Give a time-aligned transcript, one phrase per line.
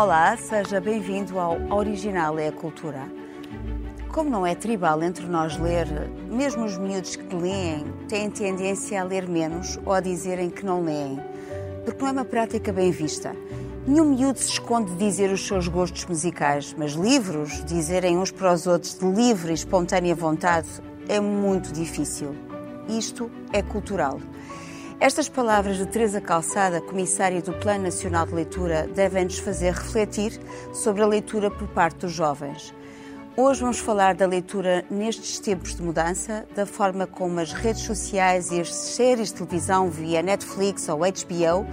[0.00, 3.06] Olá, seja bem-vindo ao Original é a Cultura.
[4.08, 5.86] Como não é tribal entre nós ler,
[6.26, 10.82] mesmo os miúdos que leem têm tendência a ler menos ou a dizerem que não
[10.82, 11.20] leem,
[11.84, 13.36] porque não é uma prática bem vista.
[13.86, 18.54] Nenhum miúdo se esconde de dizer os seus gostos musicais, mas livros, dizerem uns para
[18.54, 20.68] os outros de livre e espontânea vontade,
[21.10, 22.34] é muito difícil.
[22.88, 24.18] Isto é cultural.
[25.00, 30.38] Estas palavras de Teresa Calçada, comissária do Plano Nacional de Leitura, devem-nos fazer refletir
[30.74, 32.74] sobre a leitura por parte dos jovens.
[33.34, 38.50] Hoje vamos falar da leitura nestes tempos de mudança, da forma como as redes sociais
[38.50, 41.66] e as séries de televisão via Netflix ou HBO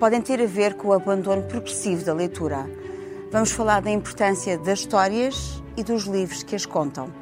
[0.00, 2.68] podem ter a ver com o abandono progressivo da leitura.
[3.30, 7.12] Vamos falar da importância das histórias e dos livros que as contam,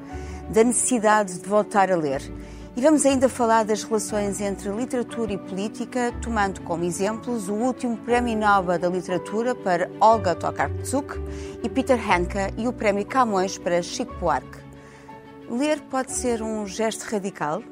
[0.49, 2.23] da necessidade de voltar a ler
[2.77, 7.97] e vamos ainda falar das relações entre literatura e política, tomando como exemplos o último
[7.97, 11.21] Prémio Nobel da Literatura para Olga Tokarczuk
[11.63, 14.61] e Peter Handke e o Prémio Camões para Chico Buarque.
[15.51, 17.63] Ler pode ser um gesto radical?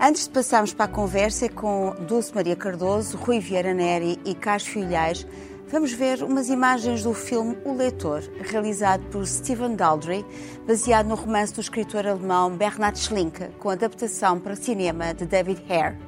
[0.00, 4.66] Antes de passarmos para a conversa com Dulce Maria Cardoso, Rui Vieira Neri e Carlos
[4.66, 5.26] Filhais,
[5.74, 10.24] vamos ver umas imagens do filme O Leitor, realizado por Stephen Daldry,
[10.64, 15.98] baseado no romance do escritor alemão Bernhard Schlinke, com adaptação para cinema de David Hare.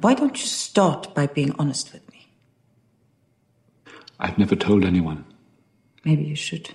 [0.00, 2.28] Why don't you start by being honest with me?
[4.20, 5.24] I've never told anyone.
[6.04, 6.72] Maybe you should.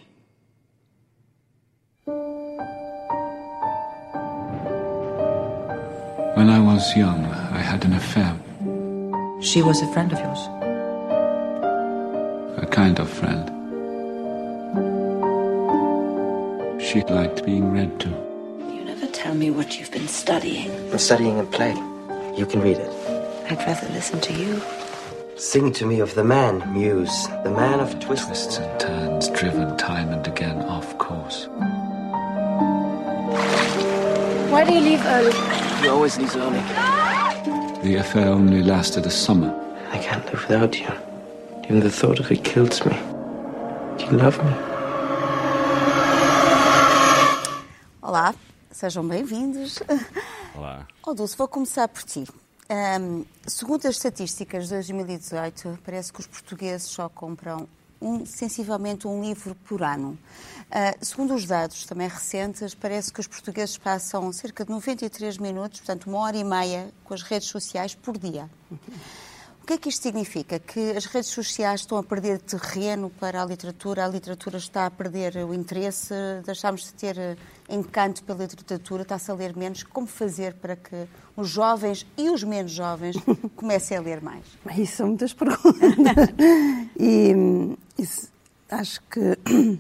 [6.36, 8.36] When I was young, I had an affair.
[9.40, 10.63] She was a friend of yours
[12.58, 13.50] a kind of friend.
[16.82, 18.10] She liked being read to.
[18.10, 20.70] You never tell me what you've been studying.
[20.92, 21.74] I'm studying a play.
[22.38, 22.92] You can read it.
[23.50, 24.62] I'd rather listen to you.
[25.36, 29.76] Sing to me of the man, Muse, the man of twists, twists and turns, driven
[29.78, 31.48] time and again off course.
[34.52, 35.84] Why do you leave early?
[35.84, 36.62] You always leave early.
[37.82, 39.52] The affair only lasted a summer.
[39.92, 41.13] I can't live without you.
[41.66, 42.94] Even the thought of it kills me.
[43.98, 44.52] Do you love me?
[48.02, 48.36] Olá,
[48.70, 49.80] sejam bem-vindos.
[50.56, 50.88] Olá.
[51.06, 52.26] Oh, Dulce, vou começar por ti.
[52.70, 57.68] Um, segundo as estatísticas de 2018, parece que os portugueses só compram
[58.02, 60.18] um, sensivelmente um livro por ano.
[60.70, 65.80] Uh, segundo os dados também recentes, parece que os portugueses passam cerca de 93 minutos,
[65.80, 68.50] portanto uma hora e meia, com as redes sociais por dia.
[69.64, 70.60] O que é que isto significa?
[70.60, 74.92] Que as redes sociais estão a perder terreno para a literatura, a literatura está a
[74.92, 76.14] perder o interesse,
[76.46, 77.38] deixámos de ter eh,
[77.70, 79.82] encanto pela literatura, está-se a ler menos.
[79.84, 81.08] Como fazer para que
[81.38, 83.16] os jovens e os menos jovens
[83.56, 84.44] comecem a ler mais?
[84.78, 85.72] Isso são muitas perguntas.
[87.00, 87.34] e
[87.98, 88.30] isso,
[88.70, 89.80] acho que,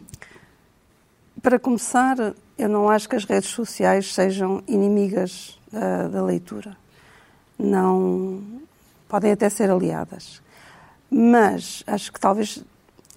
[1.44, 6.78] para começar, eu não acho que as redes sociais sejam inimigas da, da leitura.
[7.60, 8.64] Não
[9.08, 10.42] podem até ser aliadas.
[11.10, 12.64] Mas acho que talvez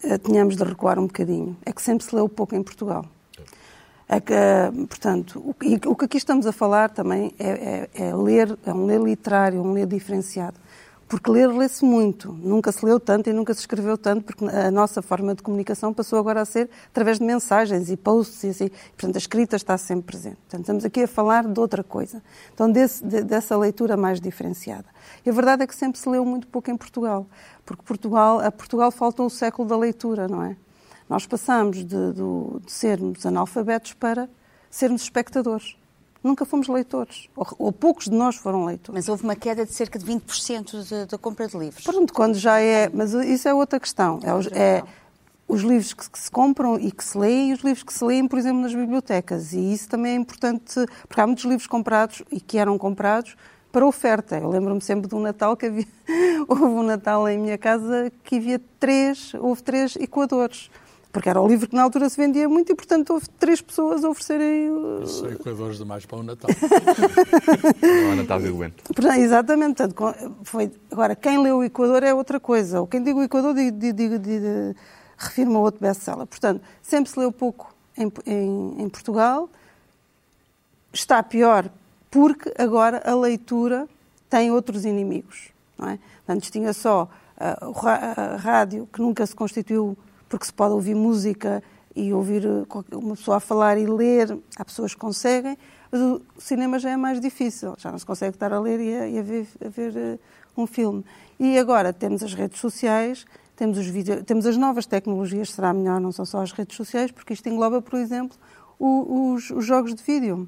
[0.02, 1.56] eh, tenhamos de recuar um bocadinho.
[1.64, 3.06] É que sempre se leu pouco em Portugal.
[4.08, 4.34] É que,
[4.88, 5.54] portanto, o,
[5.90, 9.60] o que aqui estamos a falar também é, é, é, ler, é um ler literário,
[9.60, 10.56] um ler diferenciado.
[11.08, 14.72] Porque ler lê-se muito, nunca se leu tanto e nunca se escreveu tanto, porque a
[14.72, 18.68] nossa forma de comunicação passou agora a ser através de mensagens e posts e assim.
[18.68, 20.36] Portanto, a escrita está sempre presente.
[20.36, 22.20] Portanto, estamos aqui a falar de outra coisa.
[22.52, 24.86] Então, desse, de, dessa leitura mais diferenciada.
[25.24, 27.24] E a verdade é que sempre se leu muito pouco em Portugal,
[27.64, 30.56] porque Portugal, a Portugal faltou o século da leitura, não é?
[31.08, 34.28] Nós passamos de, de, de sermos analfabetos para
[34.68, 35.76] sermos espectadores
[36.26, 38.94] nunca fomos leitores, ou, ou, poucos de nós foram leitores.
[38.94, 41.84] Mas houve uma queda de cerca de 20% da compra de livros.
[41.84, 42.90] Pronto, quando já é.
[42.92, 44.20] Mas isso é outra questão.
[44.22, 44.82] É, os, é
[45.48, 48.04] os livros que, que, se compram e que se leem e os livros que se
[48.04, 49.52] leem, por exemplo, nas bibliotecas.
[49.52, 50.74] E isso também é importante,
[51.08, 53.36] porque há muitos livros comprados e que eram comprados
[53.70, 54.38] para oferta.
[54.38, 55.86] Eu lembro-me sempre de um Natal que havia.
[56.48, 60.70] houve um Natal em minha casa que havia três, houve três equadores
[61.16, 64.04] porque era o livro que na altura se vendia muito e, portanto, houve três pessoas
[64.04, 64.68] a oferecerem.
[65.06, 66.50] São equadores demais para o Natal.
[67.80, 68.84] Não é Natal violento.
[69.16, 69.76] Exatamente.
[69.76, 70.70] Portanto, foi...
[70.90, 72.82] Agora, quem leu o Equador é outra coisa.
[72.82, 74.74] Ou quem diga o Equador, digo, digo, digo,
[75.16, 76.26] refirma outro best-seller.
[76.26, 79.48] Portanto, sempre se leu pouco em, em, em Portugal.
[80.92, 81.70] Está pior
[82.10, 83.88] porque agora a leitura
[84.28, 85.48] tem outros inimigos.
[85.78, 85.98] Não é?
[86.28, 87.08] Antes tinha só
[87.38, 89.96] a, a rádio, que nunca se constituiu
[90.28, 91.62] porque se pode ouvir música
[91.94, 95.56] e ouvir eh, uma pessoa a falar e ler, há pessoas que conseguem,
[95.90, 98.94] mas o cinema já é mais difícil, já não se consegue estar a ler e
[98.94, 101.04] a, e a ver, a ver uh, um filme.
[101.38, 103.24] E agora temos as redes sociais
[103.56, 107.10] temos, os vídeo, temos as novas tecnologias, será melhor, não são só as redes sociais,
[107.10, 108.36] porque isto engloba, por exemplo,
[108.78, 110.46] o, os, os, jogos de vídeo,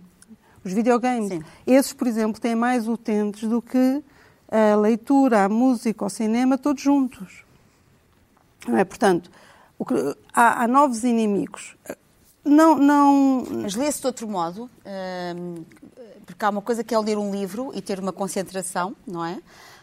[0.63, 1.31] os videogames.
[1.31, 1.43] Sim.
[1.67, 4.03] Esses, por exemplo, têm mais utentes do que
[4.51, 7.45] a leitura, a música, o cinema, todos juntos.
[8.67, 8.85] Não é?
[8.85, 9.31] Portanto,
[10.33, 11.77] há, há, novos inimigos.
[12.45, 13.45] Não, não...
[13.63, 14.71] Mas lê-se de outro modo,
[15.37, 15.65] hum,
[16.25, 19.39] porque há uma coisa que é ler um livro e ter uma concentração, não é?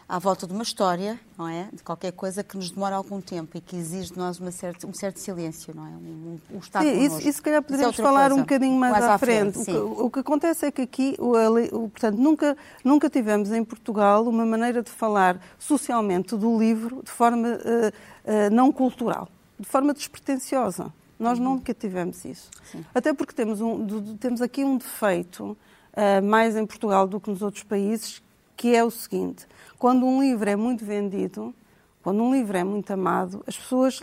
[0.08, 1.68] à volta de uma história, não é?
[1.72, 4.92] De qualquer coisa que nos demora algum tempo e que exige de nós certa, um
[4.92, 5.90] certo silêncio, não é?
[5.90, 8.34] Um, um estar sim, isso, isso se calhar é poderíamos é falar coisa.
[8.34, 9.64] um bocadinho mais, mais à, à, frente.
[9.64, 13.50] frente o, que, o, que, acontece é que aqui, o, o, portanto, nunca, nunca tivemos
[13.50, 19.28] em Portugal uma maneira de falar socialmente do livro de forma uh, uh, não cultural,
[19.58, 20.92] de forma despretensiosa.
[21.18, 21.44] Nós uhum.
[21.44, 22.50] nunca tivemos isso.
[22.70, 22.84] Sim.
[22.94, 25.56] Até porque temos, um, temos aqui um defeito,
[25.92, 28.22] uh, mais em Portugal do que nos outros países,
[28.56, 29.46] que é o seguinte
[29.78, 31.54] quando um livro é muito vendido,
[32.02, 34.00] quando um livro é muito amado, as pessoas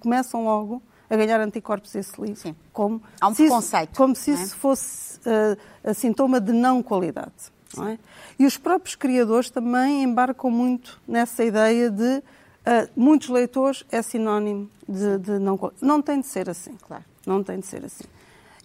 [0.00, 2.36] começam logo a ganhar anticorpos a esse livro.
[2.36, 2.54] Sim.
[2.72, 3.90] Como Há um preconceito.
[3.90, 4.58] Isso, como se isso é?
[4.58, 7.54] fosse uh, sintoma de não qualidade.
[7.76, 7.98] Não é?
[8.38, 12.22] E os próprios criadores também embarcam muito nessa ideia de
[12.66, 15.58] uh, muitos leitores é sinónimo de, de não.
[15.80, 16.74] Não tem de ser assim.
[16.82, 17.04] Claro.
[17.26, 18.04] Não tem de ser assim.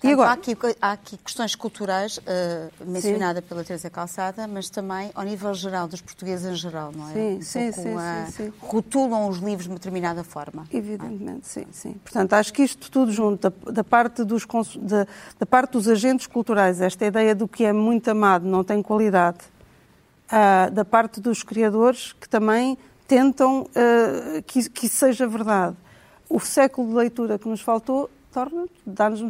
[0.02, 0.30] Portanto, agora...
[0.32, 3.48] há, aqui, há, aqui, questões culturais, uh, mencionada sim.
[3.48, 7.14] pela Teresa Calçada, mas também ao nível geral, dos portugueses em geral, não é?
[7.14, 8.26] Sim, um sim, sim, a...
[8.26, 10.66] sim, sim, Rotulam os livros de uma determinada forma.
[10.74, 11.94] Evidentemente, sim, sim.
[12.04, 14.44] Portanto, acho que isto tudo junto, da, da parte dos,
[14.78, 15.06] da,
[15.38, 19.38] da, parte dos agentes culturais, esta ideia do que é muito amado não tem qualidade,
[20.32, 22.76] uh, da parte dos criadores, que também
[23.12, 25.76] tentam uh, que, que isso seja verdade.
[26.30, 29.22] O século de leitura que nos faltou torna, dá-nos,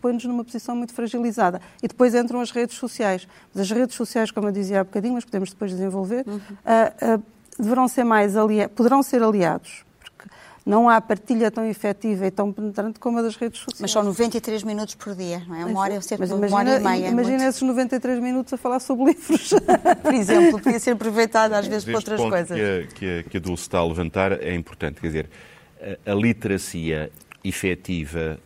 [0.00, 1.60] põe-nos numa posição muito fragilizada.
[1.82, 3.26] E depois entram as redes sociais.
[3.52, 6.36] Mas as redes sociais, como eu dizia há bocadinho, mas podemos depois desenvolver, uhum.
[6.36, 7.22] uh, uh,
[7.58, 9.83] deverão ser mais ali, poderão ser aliados.
[10.64, 13.80] Não há partilha tão efetiva e tão penetrante como a das redes sociais.
[13.82, 15.64] Mas são 93 minutos por dia, não é?
[15.66, 17.08] Uma hora, cerca de uma hora e meia.
[17.08, 17.48] Imagina muito...
[17.48, 19.50] esses 93 minutos a falar sobre livros.
[20.02, 22.56] por exemplo, podia ser aproveitado às vezes para outras ponto coisas.
[22.56, 25.02] Que a, que, a, que a Dulce está a levantar é importante.
[25.02, 25.30] Quer dizer,
[26.06, 27.10] a, a literacia
[27.44, 28.40] efetiva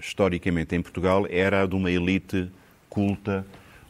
[0.00, 2.50] historicamente em Portugal era a de uma elite
[2.88, 3.44] culta,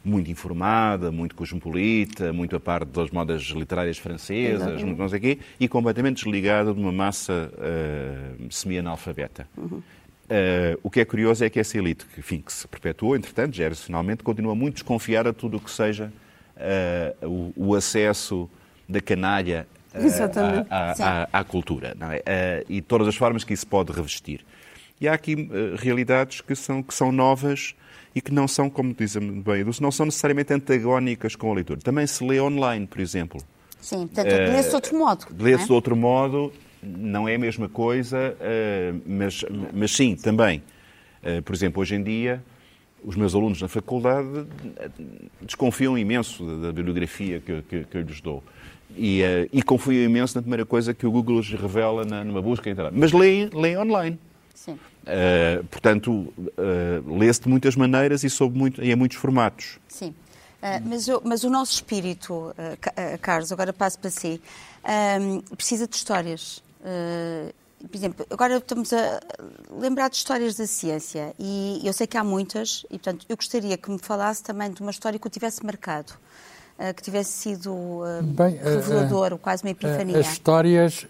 [0.09, 5.39] muito informada, muito cosmopolita, muito a parte das modas literárias francesas, muito não sei quê,
[5.59, 9.47] e completamente desligada de uma massa uh, semi-analfabeta.
[9.55, 9.77] Uhum.
[9.77, 13.55] Uh, o que é curioso é que essa elite, que, enfim, que se perpetuou, entretanto,
[13.55, 16.11] geracionalmente, continua muito desconfiada de tudo o que seja
[17.23, 18.49] uh, o, o, acesso
[18.87, 19.67] da canalha
[20.69, 21.95] à, à, à, cultura
[22.25, 22.63] é?
[22.69, 24.41] e todas as formas que isso pode revestir.
[25.01, 27.75] E há aqui uh, realidades que são, que são novas
[28.13, 31.79] e que não são, como dizem bem, não são necessariamente antagónicas com a leitura.
[31.79, 33.41] Também se lê online, por exemplo.
[33.79, 35.25] Sim, portanto, uh, lê-se de outro modo.
[35.37, 35.67] Lê-se é?
[35.67, 36.51] de outro modo,
[36.83, 40.61] não é a mesma coisa, uh, mas, mas sim, também.
[41.23, 42.43] Uh, por exemplo, hoje em dia,
[43.03, 44.45] os meus alunos na faculdade
[45.41, 48.43] desconfiam imenso da, da bibliografia que, que, que eu lhes dou.
[48.97, 52.41] E, uh, e confiam imenso na primeira coisa que o Google lhes revela na, numa
[52.41, 52.69] busca.
[52.91, 54.19] Mas leem, leem online.
[54.65, 54.73] Sim.
[54.73, 59.79] Uh, portanto, uh, lê-se de muitas maneiras e, sob muito, e em muitos formatos.
[59.87, 60.09] Sim.
[60.09, 62.53] Uh, mas, eu, mas, o nosso espírito,
[63.21, 64.41] Carlos, agora passo para si,
[65.55, 66.61] precisa de histórias.
[67.89, 69.21] por exemplo, agora estamos a
[69.79, 73.77] lembrar de histórias da ciência e eu sei que há muitas e, portanto, eu gostaria
[73.77, 76.11] que me falasse também de uma história que o tivesse marcado.
[76.97, 78.01] que tivesse sido
[78.35, 80.19] Bem, revelador, quase uma epifania.
[80.19, 81.07] As histórias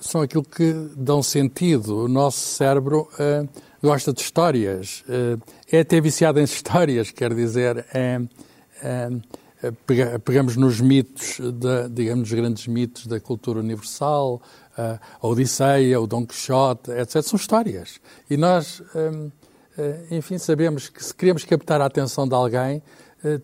[0.00, 2.04] são aquilo que dão sentido.
[2.04, 3.48] O nosso cérebro uh,
[3.82, 8.20] gosta de histórias, uh, é até viciado em histórias, quer dizer, é,
[9.62, 14.42] é, pegamos nos mitos, da, digamos, os grandes mitos da cultura universal,
[14.76, 17.22] a Odisseia, o Dom Quixote, etc.
[17.22, 18.00] São histórias.
[18.28, 18.82] E nós,
[20.10, 22.82] enfim, sabemos que se queremos captar a atenção de alguém,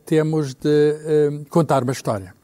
[0.05, 2.35] temos de contar uma história.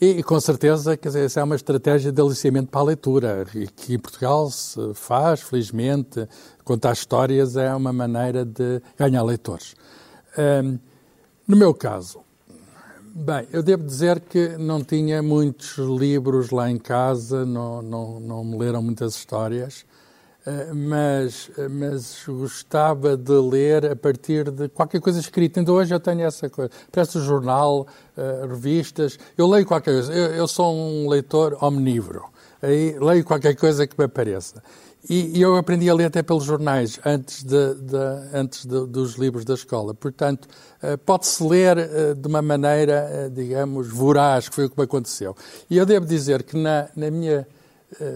[0.00, 3.92] E, com certeza, quer dizer, essa é uma estratégia de aliciamento para a leitura, que
[3.92, 6.26] em Portugal se faz, felizmente.
[6.64, 9.74] Contar histórias é uma maneira de ganhar leitores.
[10.38, 10.78] Um,
[11.46, 12.20] no meu caso,
[13.14, 18.42] bem, eu devo dizer que não tinha muitos livros lá em casa, não, não, não
[18.42, 19.84] me leram muitas histórias.
[20.46, 25.60] Eh, mas, eh, mas gostava de ler a partir de qualquer coisa escrita.
[25.60, 26.70] Ainda hoje eu tenho essa coisa.
[26.90, 30.12] Peço jornal, uh, revistas, eu leio qualquer coisa.
[30.12, 32.24] Eu, eu, sou um leitor omnívoro.
[32.62, 34.62] Aí leio qualquer coisa que me apareça.
[35.08, 37.96] E, e eu aprendi a ler até pelos jornais, antes, de, de
[38.34, 39.94] antes de, dos livros da escola.
[39.94, 40.46] Portanto,
[41.06, 45.34] pode-se ler de uma maneira, digamos, voraz, que foi o que me aconteceu.
[45.70, 47.59] E eu devo dizer que na, na minha eh,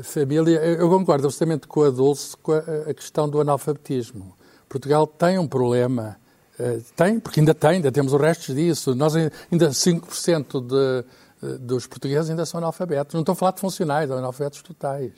[0.03, 4.37] família, eu concordo absolutamente com a Dulce com a, questão do analfabetismo.
[4.69, 6.17] Portugal tem um problema,
[6.59, 8.95] eh, tem, porque ainda tem, ainda temos o resto disso.
[8.95, 11.05] Nós ai- ainda 5% de,
[11.43, 13.15] eh, dos portugueses ainda são analfabetos.
[13.15, 15.13] Não estou a falar de funcionais, são analfabetos totais.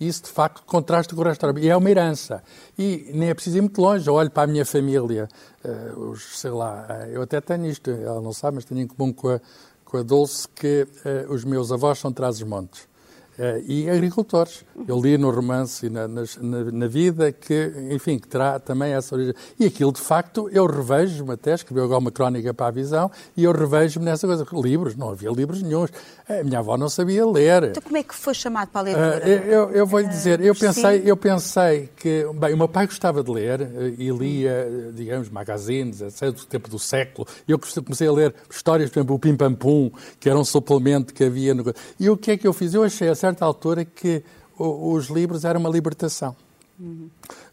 [0.00, 2.42] Isso, de facto, contrasta com o resto da E é uma herança.
[2.78, 4.06] E nem é preciso ir muito longe.
[4.08, 5.28] Eu olho para a minha família,
[5.64, 8.86] eh, os, sei lá, eh, eu até tenho isto, ela não sabe, mas tenho em
[8.86, 9.40] comum com a,
[9.84, 12.91] com a Dulce que eh, os meus avós são Trás-os-Montes.
[13.38, 14.62] Eh, e agricultores.
[14.86, 16.22] Eu li no romance e na, na-
[16.70, 19.32] na vida que, enfim, que terá também essa origem.
[19.58, 23.44] E aquilo, de facto, eu revejo-me até, escrevi agora uma crónica para a visão, e
[23.44, 24.46] eu revejo-me nessa coisa.
[24.52, 25.90] Livros, não havia livros nenhums.
[26.28, 27.64] A minha avó não sabia ler.
[27.64, 29.30] Então, como é que foi chamado para a Ah, leitura?
[29.46, 33.22] eu, eu vou lhe dizer, eu pensei, eu pensei que, bem, o meu pai gostava
[33.24, 37.26] de ler eh, e lia, digamos, magazines, etc., do tempo do século.
[37.48, 41.14] Eu comecei a ler histórias, por exemplo, o Pim Pam Pum, que era um suplemento
[41.14, 41.64] que havia no.
[41.98, 42.74] E o que é que eu fiz?
[42.74, 44.24] Eu achei certa altura que
[44.58, 46.34] os livros eram uma libertação.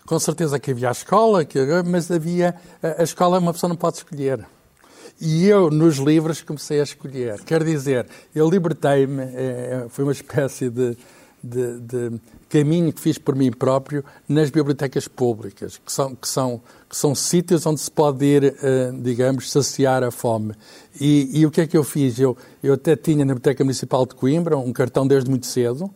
[0.06, 2.56] Com certeza que havia a escola, que, mas havia.
[2.82, 4.44] A a escola uma pessoa não pode escolher.
[5.22, 7.44] E eu, nos livros, comecei a escolher.
[7.44, 10.98] Quer dizer, eu libertei-me, eh, foi uma espécie de,
[11.44, 12.12] de- de
[12.50, 17.14] caminho que fiz por mim próprio nas bibliotecas públicas, que são, que são, que são
[17.16, 20.54] sítios onde se pode ir, eh, digamos, saciar a fome.
[21.00, 22.20] E, e o que é que eu fiz?
[22.20, 25.90] Eu, eu até tinha na Biblioteca Municipal de Coimbra um cartão desde muito cedo,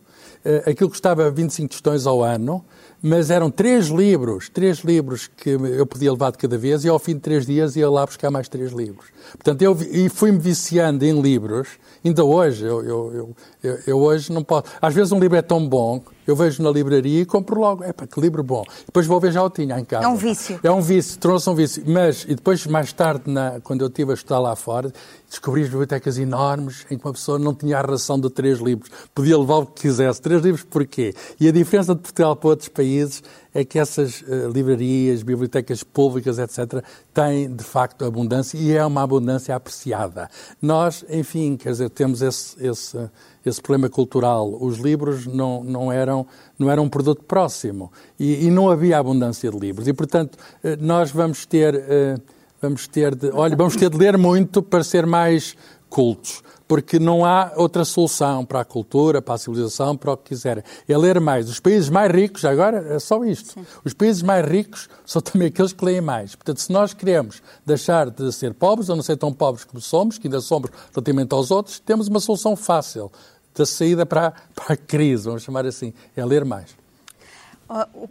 [0.44, 2.64] eh, aquilo custava 25 tostões ao ano,
[3.06, 6.98] mas eram três livros, três livros que eu podia levar de cada vez e ao
[6.98, 9.04] fim de três dias ia lá buscar mais três livros.
[9.32, 11.68] Portanto, eu e fui-me viciando em livros,
[12.02, 14.64] ainda hoje, eu, eu, eu- eu hoje não posso.
[14.80, 17.84] Às vezes um livro é tão bom, eu vejo na livraria e compro logo.
[17.84, 18.64] Epá, que livro bom.
[18.86, 20.04] Depois vou ver, já o tinha em casa.
[20.04, 20.60] É um vício.
[20.62, 21.82] É um vício, trouxe um vício.
[21.86, 24.92] Mas, e depois, mais tarde, na- quando eu estive a estudar lá fora,
[25.28, 28.90] descobri as bibliotecas enormes em que uma pessoa não tinha a ração de três livros.
[29.14, 30.20] Podia levar o que quisesse.
[30.22, 31.14] Três livros porquê?
[31.40, 33.22] E a diferença de Portugal para outros países
[33.54, 36.84] é que essas eh, livrarias, bibliotecas públicas, etc.,
[37.14, 40.28] têm, de facto, abundância e é uma abundância apreciada.
[40.60, 42.98] Nós, enfim, quer dizer, temos esse, esse,
[43.46, 44.58] esse problema cultural.
[44.60, 46.26] Os livros não, não, eram,
[46.58, 49.86] não eram um produto próximo e, e não havia abundância de livros.
[49.86, 52.16] E, portanto, eh, nós vamos ter, eh,
[52.60, 55.56] vamos ter de, olha, vamos ter de ler muito para ser mais
[55.88, 60.30] cultos, porque não há outra solução para a cultura, para a civilização, para o que
[60.30, 60.64] quiserem.
[60.88, 61.48] É ler mais.
[61.48, 65.72] Os países mais ricos, agora é só isto, os países mais ricos são também aqueles
[65.72, 66.34] que leem mais.
[66.34, 70.18] Portanto, se nós queremos deixar de ser pobres, ou não ser tão pobres como somos,
[70.18, 73.10] que ainda somos relativamente aos outros, temos uma solução fácil
[73.54, 76.83] da saída para, para a crise, vamos chamar assim, é ler mais.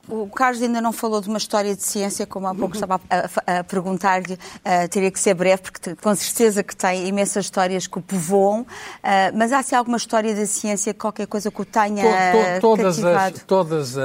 [0.08, 3.00] O, o Carlos ainda não falou de uma história de ciência, como há pouco estava
[3.10, 4.38] a, a- a perguntar-lhe.
[4.66, 8.66] ah, teria que ser breve, porque com certeza que tem imensas histórias que o povoam.
[9.04, 12.62] Ah, mas há se alguma história da ciência, qualquer coisa que o tenha To- to-
[12.62, 13.36] todas cativado?
[13.38, 14.02] as, todas a,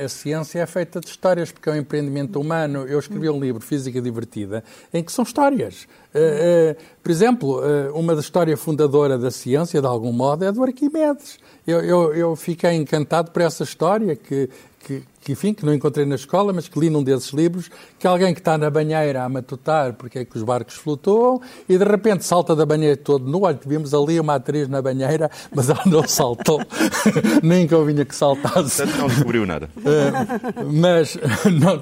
[0.00, 2.86] a- a ciência é feita de histórias, porque é um empreendimento humano.
[2.86, 5.88] Eu escrevi um livro, Física Divertida, em que são histórias.
[6.14, 10.62] Eh, eh, por exemplo, eh, uma história fundadora da ciência, de algum modo, é do
[10.62, 11.38] Arquimedes.
[11.66, 16.06] Eu, eu, eu fiquei encantado por essa história que, que, que, enfim, que não encontrei
[16.06, 17.68] na escola, mas que li num desses livros,
[17.98, 21.76] que alguém que está na banheira a matutar porque é que os barcos flutuam e
[21.76, 23.42] de repente salta da banheira todo nu.
[23.42, 26.60] Olha, vimos ali uma atriz na banheira, mas ela não saltou,
[27.42, 28.82] nem convinha que saltasse.
[28.82, 29.68] Portanto, não descobriu nada.
[29.78, 31.18] Uh, mas,
[31.60, 31.80] não,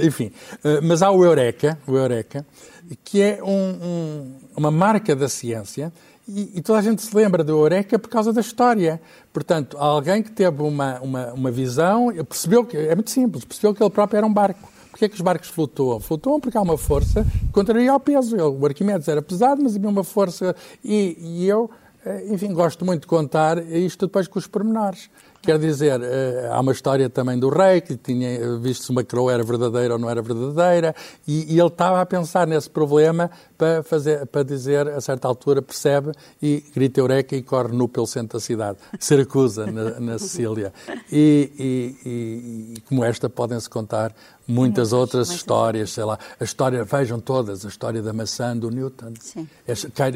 [0.00, 0.30] enfim,
[0.64, 2.46] uh, mas há o Eureka, o Eureka
[2.96, 3.48] que é um-
[3.82, 5.92] um- uma marca da ciência
[6.28, 9.00] e, e toda a gente se lembra do Eureka por causa da história.
[9.32, 13.82] Portanto, alguém que teve uma, uma, uma visão, percebeu que, é muito simples, percebeu que
[13.82, 14.68] ele próprio era um barco.
[14.90, 16.00] Porquê é que os barcos flutuam?
[16.00, 18.36] Flutuam porque há uma força contraria ao peso.
[18.36, 20.56] O Arquimedes era pesado, mas havia uma força.
[20.82, 21.70] E, e eu,
[22.04, 25.08] eh, enfim, gosto muito de contar isto depois com os pormenores.
[25.48, 29.32] Quer dizer, eh, há uma história também do rei que tinha visto se uma coroa
[29.32, 30.94] era verdadeira ou não era verdadeira,
[31.26, 35.60] e, e ele estava a pensar nesse problema para, fazer, para dizer, a certa altura,
[35.60, 40.72] percebe e grita eureka e corre nu pelo centro da cidade, Siracusa, na, na Sicília.
[41.12, 44.14] E, e- e- como esta podem-se contar
[44.46, 49.12] muitas outras histórias, sei lá, a história, vejam todas, a história da maçã do Newton.
[49.20, 49.46] Sim.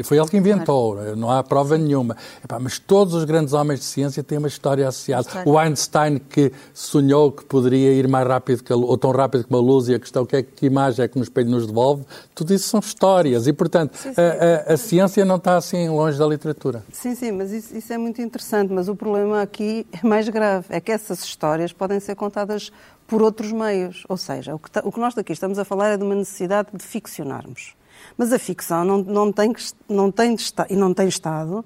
[0.05, 2.17] Foi ele que inventou, não há prova nenhuma.
[2.43, 5.27] Epá, mas todos os grandes homens de ciência têm uma história associada.
[5.29, 5.53] História.
[5.53, 9.51] O Einstein que sonhou que poderia ir mais rápido que a, ou tão rápido que
[9.51, 12.05] uma luz e a questão que, é, que imagem é que no espelho nos devolve,
[12.35, 16.27] tudo isso são histórias e, portanto, A, a- a ciência não está assim longe da
[16.27, 16.85] literatura.
[16.93, 18.73] Sim, sim, mas isso, isso é muito interessante.
[18.73, 20.67] Mas o problema aqui é mais grave.
[20.71, 22.71] É que essas histórias podem ser contadas
[23.07, 24.05] por outros meios.
[24.09, 26.69] Ou seja, o que, o que nós daqui estamos a falar é de uma necessidade
[26.73, 27.75] de ficcionarmos.
[28.17, 29.53] Mas a ficção não, não tem,
[29.89, 30.37] não tem
[30.71, 31.65] e não tem estado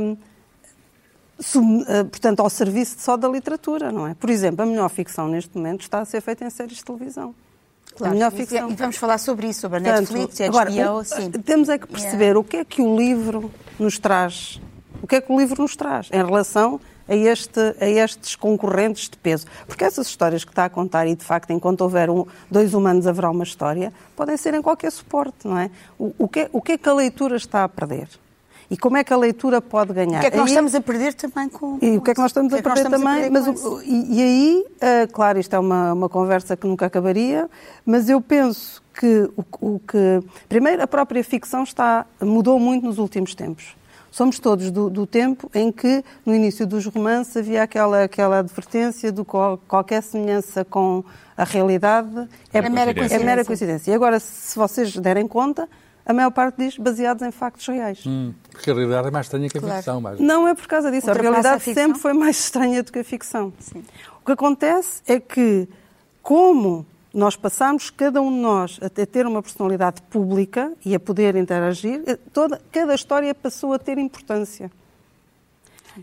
[0.00, 0.16] hum,
[1.86, 4.14] eh, portanto, ao serviço só da literatura, não é?
[4.14, 7.34] Por exemplo, a melhor ficção neste momento está a ser feita em séries de televisão.
[7.98, 8.70] Claro, a melhor e- ficção.
[8.70, 11.30] E vamos falar sobre isso, sobre a Portanto, Netflix, a agora, HBO, o- sim.
[11.30, 14.60] Temos é que perceber o que é que o livro nos traz.
[15.02, 19.08] O que é que o livro nos traz em relação a, este, a estes concorrentes
[19.08, 19.46] de peso.
[19.66, 23.06] Porque essas histórias que está a contar, e de facto, enquanto houver um- dois humanos
[23.06, 25.70] haverá uma história, podem ser em qualquer suporte, não é?
[25.98, 28.08] O, o que, é- o que é que a leitura está a perder?
[28.70, 30.18] E como é que a leitura pode ganhar?
[30.18, 31.78] O que é que nós Aí- estamos a perder também com.
[31.80, 33.30] e o que é que nós estamos a é perder estamos a também?
[33.30, 36.84] perder mas o- e, e aí, ah, claro, isto é uma, uma conversa que nunca
[36.86, 37.48] acabaria,
[37.86, 39.44] mas eu penso que o,
[39.76, 40.20] o que.
[40.48, 43.74] Primeiro, a própria ficção está, mudou muito nos últimos tempos.
[44.10, 49.12] Somos todos do, do tempo em que, no início dos romances, havia aquela, aquela advertência
[49.12, 51.04] de qual, qualquer semelhança com
[51.36, 53.26] a realidade é, É mera é coincidência.
[53.26, 53.90] mera coincidência.
[53.92, 55.68] E agora, se vocês derem conta,
[56.08, 58.02] a maior parte diz baseados em factos reais.
[58.06, 59.76] Hum, porque a realidade é mais estranha que a Claro.
[59.76, 60.00] ficção.
[60.00, 60.18] Mais...
[60.18, 61.10] Não é por causa disso.
[61.10, 63.52] A realidade a sempre foi mais estranha do que a ficção.
[64.22, 65.68] O que acontece é que,
[66.22, 70.94] como nós passamos, cada um de nós, a te- a ter uma personalidade pública e
[70.94, 74.70] a poder interagir, eh, toda, cada história passou a ter importância.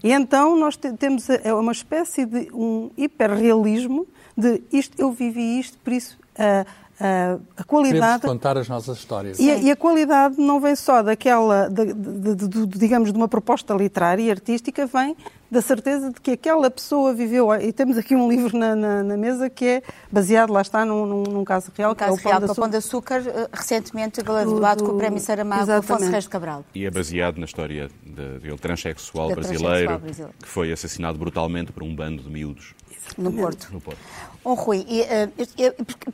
[0.03, 4.05] E então nós te- temos a- é uma espécie de um hiperrealismo
[4.37, 6.65] de isto, eu vivi isto, por isso a,
[6.99, 9.37] a, a Queremos qualidade contar as nossas histórias.
[9.39, 13.17] e a, e a qualidade não vem só daquela, de, de- de- de- digamos, de
[13.17, 15.15] uma proposta literária e artística, vem
[15.51, 17.53] da certeza de que aquela pessoa viveu.
[17.55, 21.05] E temos aqui um livro na, na- na mesa que é baseado, lá está, num,
[21.05, 22.77] num- num caso real, No que é caso o real, de que o Pão de
[22.77, 23.23] Açúcar.
[23.25, 25.91] Eh, recentemente galardoado Do- com o Prémio Saramago Exatamente.
[25.93, 26.65] Afonso Reis de Cabral.
[26.73, 30.33] E é baseado na história de- dele transexual brasileiro, transexual brasileiro.
[30.41, 32.73] que foi assassinado brutalmente por um bando de miúdos
[33.17, 33.67] No Porto.
[33.71, 33.99] no Porto.
[34.43, 35.29] Oh, Rui, e, eh,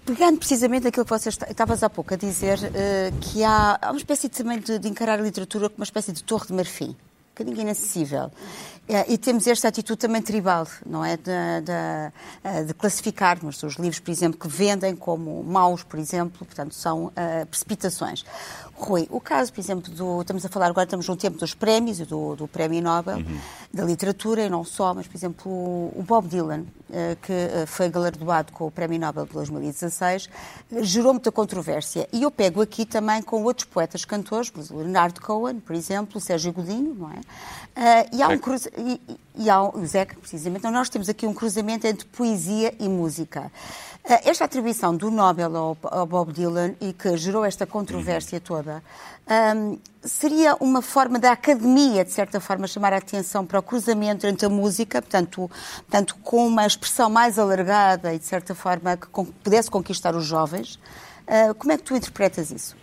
[0.05, 3.91] pegando precisamente aquilo que vocês esta- estavas há pouco a dizer, eh, que há, há
[3.91, 6.89] uma espécie também de, de encarar a literatura como uma espécie de torre de marfim,
[6.91, 6.95] um
[7.33, 8.31] bocadinho inacessível.
[8.87, 11.17] Eh, E temos esta atitude também tribal, não é?
[11.17, 11.23] De,
[11.65, 17.11] de, de classificarmos os livros, por exemplo, que vendem como maus, por exemplo, portanto, são
[17.15, 18.23] eh, precipitações.
[18.81, 20.21] Rui, o caso, por exemplo, do.
[20.21, 23.23] Estamos a falar agora, estamos no tempo dos prémios, do, do Prémio Nobel,
[23.73, 27.89] da literatura e não só, mas, por exemplo, o, Bob Dylan, eh, que eh, foi
[27.89, 30.29] galardoado com o Prémio Nobel de 2016,
[30.71, 32.07] eh, gerou muita controvérsia.
[32.11, 36.19] E eu pego aqui também com outros poetas cantores, o Leonardo Cohen, por exemplo, o
[36.19, 37.21] Sérgio Godinho, não é?
[37.75, 38.33] Eh, e há um
[38.77, 39.01] e,
[39.35, 39.81] e- há um...
[39.81, 40.59] o Zeca, precisamente.
[40.59, 43.51] Então, nós temos aqui um cruzamento entre poesia e música.
[44.03, 48.70] Esta atribuição do Nobel ao, ao Bob Dylan e que gerou esta controvérsia toda,
[49.27, 54.25] ahm, seria uma forma da academia, de certa forma, chamar a atenção para o cruzamento
[54.27, 55.49] entre a música, portanto,
[55.81, 59.07] portanto com uma expressão mais alargada e, de certa forma, que
[59.43, 60.79] pudesse conquistar os jovens.
[61.27, 62.75] Ah, como é que tu interpretas isso?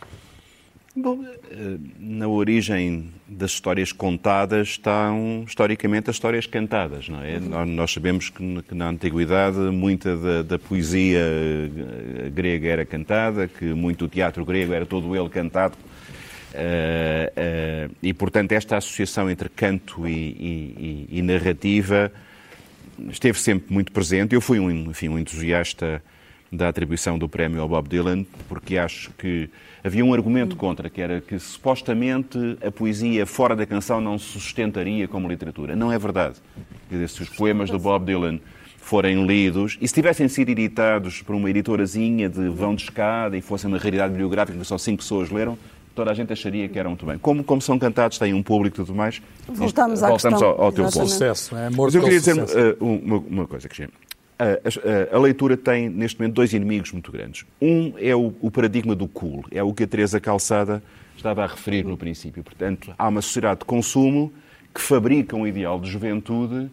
[1.01, 7.39] Bom, eh, na origem das histórias contadas estão, historicamente, as histórias cantadas, não é?
[7.39, 8.43] Nós- Nós sabemos que,
[8.75, 14.73] na Antiguidade muita da, da poesia eh, grega era cantada, que muito do teatro grego
[14.73, 15.77] era todo ele cantado.
[16.53, 22.11] Eh, eh, e, portanto, esta associação entre canto e, e- e- e narrativa
[23.11, 24.35] esteve sempre muito presente.
[24.35, 26.03] Eu fui um, enfim, um entusiasta
[26.51, 29.49] da atribuição do prémio ao Bob Dylan, porque acho que
[29.83, 34.27] havia um argumento contra, que era que supostamente a poesia fora da canção não se
[34.27, 35.75] sustentaria como literatura.
[35.77, 36.37] Não é verdade.
[36.89, 38.39] Quer dizer, se os poemas do Bob Dylan
[38.79, 43.41] forem lidos, e se tivessem sido editados por uma editorazinha de vão de escada e
[43.43, 45.59] fossem uma realidade bibliográfica que só cinco pessoas leram,
[45.95, 47.19] toda a gente acharia que eram muito bem.
[47.19, 49.21] Como, como são cantados, têm um público e tudo mais.
[49.47, 50.49] Voltamos isto- à voltamos questão.
[50.49, 50.95] ao, ao teu Exatamente.
[50.95, 51.09] ponto.
[51.13, 51.67] Sucesso, é?
[51.67, 53.93] Amor Mas eu queria dizer uh, uma, uma coisa, Cristiano.
[54.41, 57.45] Uh, a, a leitura tem, neste momento, dois inimigos muito grandes.
[57.61, 60.83] Um é o, o paradigma do cool, é o que a Teresa Calçada
[61.17, 62.45] estava a referir no princípio.
[62.45, 64.33] Portanto, há uma sociedade de consumo
[64.73, 66.71] que fabrica um ideal de juventude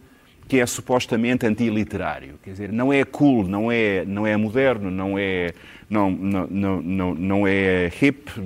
[0.48, 2.34] que é supostamente antiliterário.
[2.42, 5.52] Quer dizer, não é cool, não é, não é moderno, não é,
[5.90, 8.30] não, não, não, não, não é hip.
[8.38, 8.42] uh,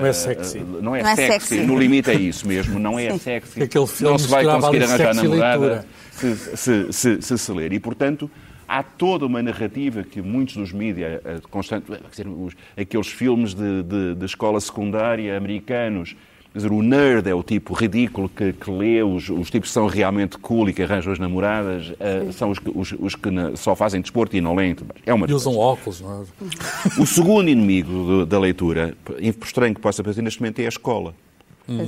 [0.00, 0.58] Não é sexy.
[0.58, 1.48] uh, não é, Não é sexy.
[1.48, 1.66] sexy.
[1.66, 2.78] No limite é isso mesmo.
[2.78, 3.62] Não é sexy.
[3.62, 7.72] Aquele filme não se vai conseguir arranjar namorada se, se, se, se, se se ler.
[7.72, 8.28] E, portanto,
[8.66, 13.54] há toda uma narrativa que muitos dos mídias, eh, constante, quer dizer, os- aqueles filmes
[13.54, 16.14] de, de, de escola secundária americanos,
[16.52, 19.72] quer dizer, o nerd é o tipo ridículo que, que lê, os, os tipos que
[19.74, 23.30] são realmente cool e que arranjam as namoradas, eh, são os que, os, os que
[23.30, 24.74] na- só fazem desporto e não leem.
[25.06, 27.00] É uma E usam óculos, não é?
[27.00, 30.68] o segundo inimigo do- da leitura, por estranho que possa parecer neste momento, é a
[30.68, 31.14] escola.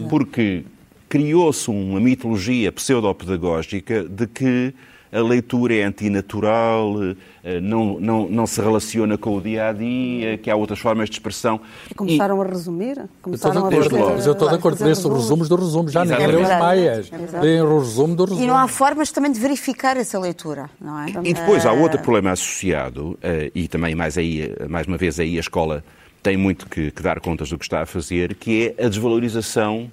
[0.08, 0.64] Porque
[1.08, 4.72] criou-se uma mitologia pseudopedagógica de que
[5.12, 6.94] a leitura é antinatural,
[7.44, 11.10] eh, não, não, não se relaciona com o dia a dia, que há outras formas
[11.10, 11.60] de expressão.
[11.90, 12.96] E começaram a resumir?
[12.96, 16.02] Eu estou de Começaram acordo, eu estou de acordo, lê-se os resumos dos resumos, já
[16.02, 16.62] ninguém lê os Exatamente.
[16.62, 17.10] maias.
[17.42, 18.42] Leem o resumo do resumo.
[18.42, 21.12] E não há formas também de verificar essa leitura, não é?
[21.24, 25.20] E depois há outro problema associado, eh, e também mais, aí, eh, mais uma vez
[25.20, 25.84] aí a escola
[26.22, 29.90] tem muito que, que dar contas do que está a fazer, que é a desvalorização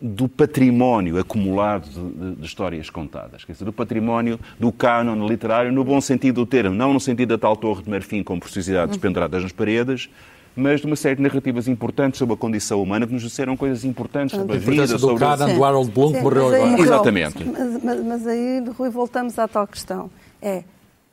[0.00, 3.44] do património acumulado de, de- de histórias contadas.
[3.44, 7.30] Quer dizer, do património do cânon literário, no bom sentido do termo, não no sentido
[7.30, 10.08] da tal torre de marfim com preciosidades penduradas nas paredes,
[10.56, 13.84] mas de uma série de narrativas importantes sobre a condição humana que nos disseram coisas
[13.84, 15.18] importantes sobre a A vida, do sobre...
[15.24, 16.82] Canon, do Harold Bloom, que morreu mas aí- agora.
[16.82, 17.44] Exatamente.
[17.44, 20.10] Mas, mas- mas aí, Rui, voltamos à tal questão.
[20.40, 20.64] É,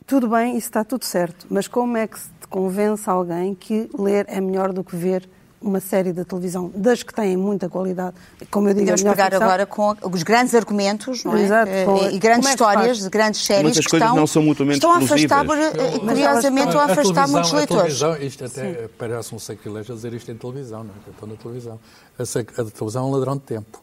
[0.05, 3.89] tudo bem, isso está tudo certo, mas como é que se te convence alguém que
[3.99, 5.27] ler é melhor do que ver
[5.61, 8.15] uma série de televisão, das que têm muita qualidade,
[8.51, 11.41] como eu digo, Podemos pegar ficção, agora com os grandes argumentos, não é?
[11.43, 12.99] Exato, Eh, com- e grandes é histórias faz?
[12.99, 16.81] de grandes séries Muitas que estão, não são mutuamente estão a afastar, eh, curiosamente, estão
[16.81, 17.99] a afastar muitos a leitores.
[17.99, 20.97] televisão, isto até parece um sacrilégio dizer isto em televisão, não é?
[21.03, 21.79] Que eu estou na televisão.
[22.19, 23.81] A, televisão é um ladrão de tempo.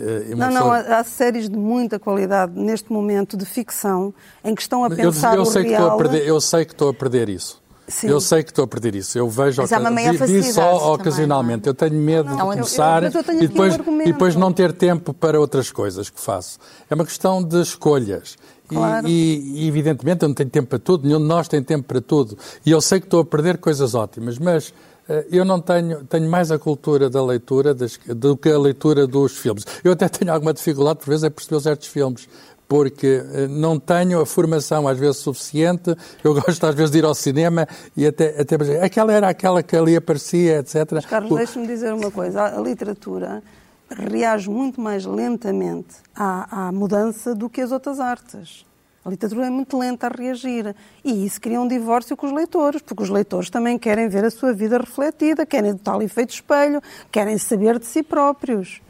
[0.00, 4.54] Eh, e Não, não, há, há séries de muita qualidade neste momento de ficção em
[4.54, 5.98] que estão a eu, pensar eu o sei que estou a real.
[5.98, 7.61] perder, eu sei que estou a perder isso.
[7.92, 8.08] Sim.
[8.08, 9.18] Eu sei que estou a perder isso.
[9.18, 11.66] Eu vejo Mas há uma maior vi- só também, ocasionalmente.
[11.68, 14.08] Eu tenho medo Não, de eu- começar eu- eu tenho e, um depois, argumento.
[14.08, 16.58] e depois não ter tempo para outras coisas que faço.
[16.90, 18.36] É uma questão de escolhas.
[18.70, 19.06] E- Claro.
[19.06, 22.00] E, e, evidentemente eu não tenho tempo para tudo, nenhum de nós tem tempo para
[22.00, 22.38] tudo.
[22.64, 24.72] E eu sei que estou a perder coisas ótimas, mas
[25.08, 29.06] eh, eu não tenho, tenho mais a cultura da leitura das- do que a leitura
[29.06, 29.64] dos filmes.
[29.84, 32.28] Eu até tenho alguma dificuldade, por vezes, a perceber certos filmes.
[32.68, 35.94] Porque eh, não tenho a formação às vezes suficiente,
[36.24, 39.76] eu gosto às vezes de ir ao cinema e até, até aquela era aquela que
[39.76, 40.90] ali aparecia, etc.
[40.92, 42.42] Mas, Carlos, O- deixe-me dizer uma coisa.
[42.42, 43.42] A a literatura
[43.90, 48.64] reage muito mais lentamente à, à mudança do que as outras artes.
[49.04, 50.74] A literatura é muito lenta a reagir.
[51.04, 54.30] E isso cria um divórcio com os leitores, porque os leitores também querem ver a
[54.30, 58.80] sua vida refletida, querem tal efeito espelho, querem saber de si próprios.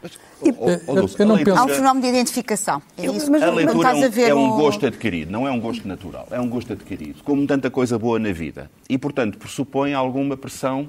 [0.44, 2.82] E- Oh, oh, eu não penso- Há um fenómeno de identificação.
[2.98, 3.30] É isso.
[3.30, 5.50] mas- A leitura é estás a um, ver é um um- gosto adquirido, não é
[5.52, 8.70] um gosto natural, é um gosto adquirido, como tanta coisa boa na vida.
[8.88, 10.88] E, portanto, pressupõe alguma pressão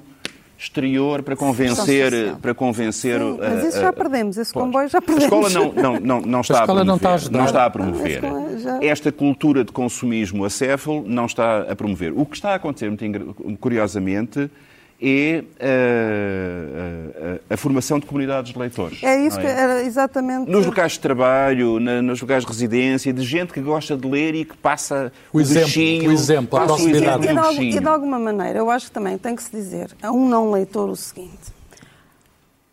[0.58, 4.64] exterior para convencer, para convencer Sim, a- mas isso a- já a- perdemos, esse Pois.
[4.64, 5.24] comboio já A perdemos.
[5.24, 7.38] escola não, não, não, não está a escola promover, não está a ajudar.
[7.38, 8.24] não está a promover.
[8.24, 12.12] A já- Esta cultura de consumismo acéfalo não está a promover.
[12.16, 14.50] O que está a acontecer, muito curiosamente,
[15.00, 19.02] é uh, a, a- a formação de comunidades de leitores.
[19.02, 20.50] É isso não que era exatamente.
[20.50, 24.34] nos locais de trabalho, na- nos locais de residência, de gente que gosta de ler
[24.34, 27.24] e que passa O exemplo, bichinho, o exemplo, a o exemplo E e de,
[27.60, 30.28] o e de alguma maneira, eu acho que também tem que se dizer a um
[30.28, 31.52] não leitor o seguinte: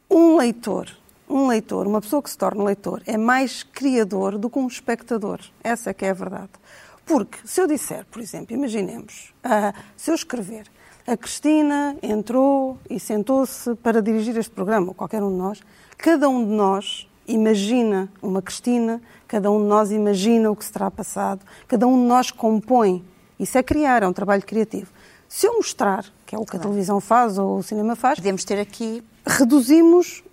[0.10, 0.88] um leitor,
[1.29, 5.39] um leitor, uma pessoa que se torna leitor, é mais criador do que um espectador.
[5.63, 6.49] Essa é que é a verdade.
[7.05, 10.63] Porque se eu disser, por exemplo, imaginemos, ah, se eu escrever,
[11.07, 15.61] a Cristina entrou e sentou-se para dirigir este programa, ou qualquer um de nós,
[15.97, 20.71] cada um de nós imagina uma Cristina, cada um de nós imagina o que se
[20.71, 23.03] terá passado, cada um de nós compõe.
[23.39, 24.91] Isso é criar, é um trabalho criativo.
[25.27, 28.43] Se eu mostrar, que é o que a televisão faz ou o cinema faz, Podemos
[28.43, 30.23] ter aqui, reduzimos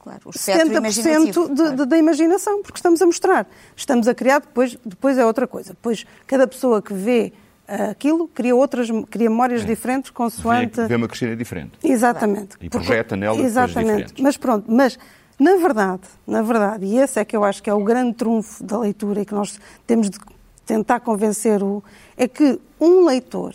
[0.00, 1.48] claro, o espectro 70% imaginativo.
[1.48, 1.76] de- claro.
[1.76, 3.46] de- da imaginação, porque estamos a mostrar.
[3.76, 5.70] Estamos a criar, depois, depois é outra coisa.
[5.70, 7.32] Depois, cada pessoa que vê
[7.90, 10.82] aquilo cria outras, cria memórias diferentes consoante...
[10.86, 11.72] Vê, uma Cristina diferente.
[11.82, 12.56] Exatamente.
[12.60, 14.20] E projeta nela Exatamente.
[14.20, 14.98] Mas pronto, mas
[15.38, 18.62] na verdade, na verdade, e esse é que eu acho que é o grande trunfo
[18.62, 20.18] da leitura e que nós temos de
[20.66, 21.82] tentar convencer o
[22.16, 23.54] é que um leitor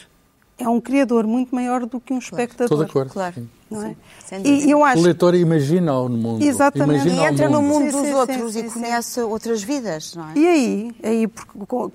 [0.58, 2.65] é um criador muito maior do que um espectador.
[2.65, 3.12] Estou de acordo.
[3.12, 3.36] Claro.
[3.76, 3.96] Não é?
[4.26, 4.42] Sim.
[4.44, 6.44] E eu acho O leitor imagina-o no mundo.
[6.44, 7.08] Exatamente.
[7.08, 9.62] Imagina E o entra no mundo Sim, dos sim, outros sim, e sim, conhece outras
[9.64, 10.34] vidas, não é?
[10.36, 11.28] E aí, aí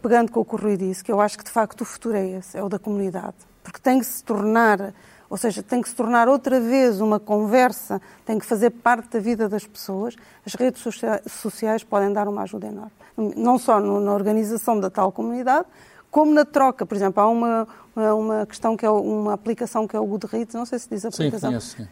[0.03, 2.17] pegando com o que o Rui disse, que eu acho que de facto o futuro
[2.17, 3.35] é esse, é o da comunidade.
[3.63, 4.93] Porque tem que se tornar,
[5.29, 9.19] ou seja, tem que se tornar outra vez uma conversa, tem que fazer parte da
[9.21, 10.15] vida das pessoas.
[10.47, 12.91] As redes socia- sociais podem dar uma ajuda enorme.
[13.37, 15.67] Não só no- na organização da tal comunidade,
[16.11, 16.85] como na troca.
[16.87, 20.55] Por exemplo, há uma, uma- uma questão que é uma aplicação que é o Goodreads,
[20.55, 21.51] não sei se diz a Sim, aplicação.
[21.51, 21.77] conheço.
[21.77, 21.89] sim.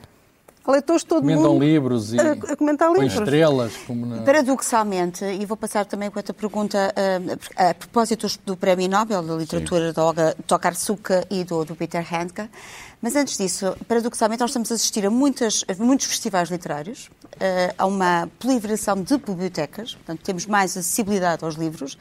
[0.65, 3.15] Há leitores todo Comentam mundo livros e a, a comentar livros.
[3.15, 3.73] estrelas.
[3.87, 4.21] Como na...
[4.23, 6.93] Paradoxalmente, e vou passar também com outra pergunta
[7.57, 12.03] ah, a propósito do Prémio Nobel da Literatura da Olga Tokarczuk e do, do Peter
[12.13, 12.51] Handke,
[13.01, 17.75] mas antes disso, paradoxalmente, nós estamos a assistir a, muitas, a muitos festivais literários, ah,
[17.79, 21.97] a uma proliferação de bibliotecas, portanto, temos mais acessibilidade aos livros.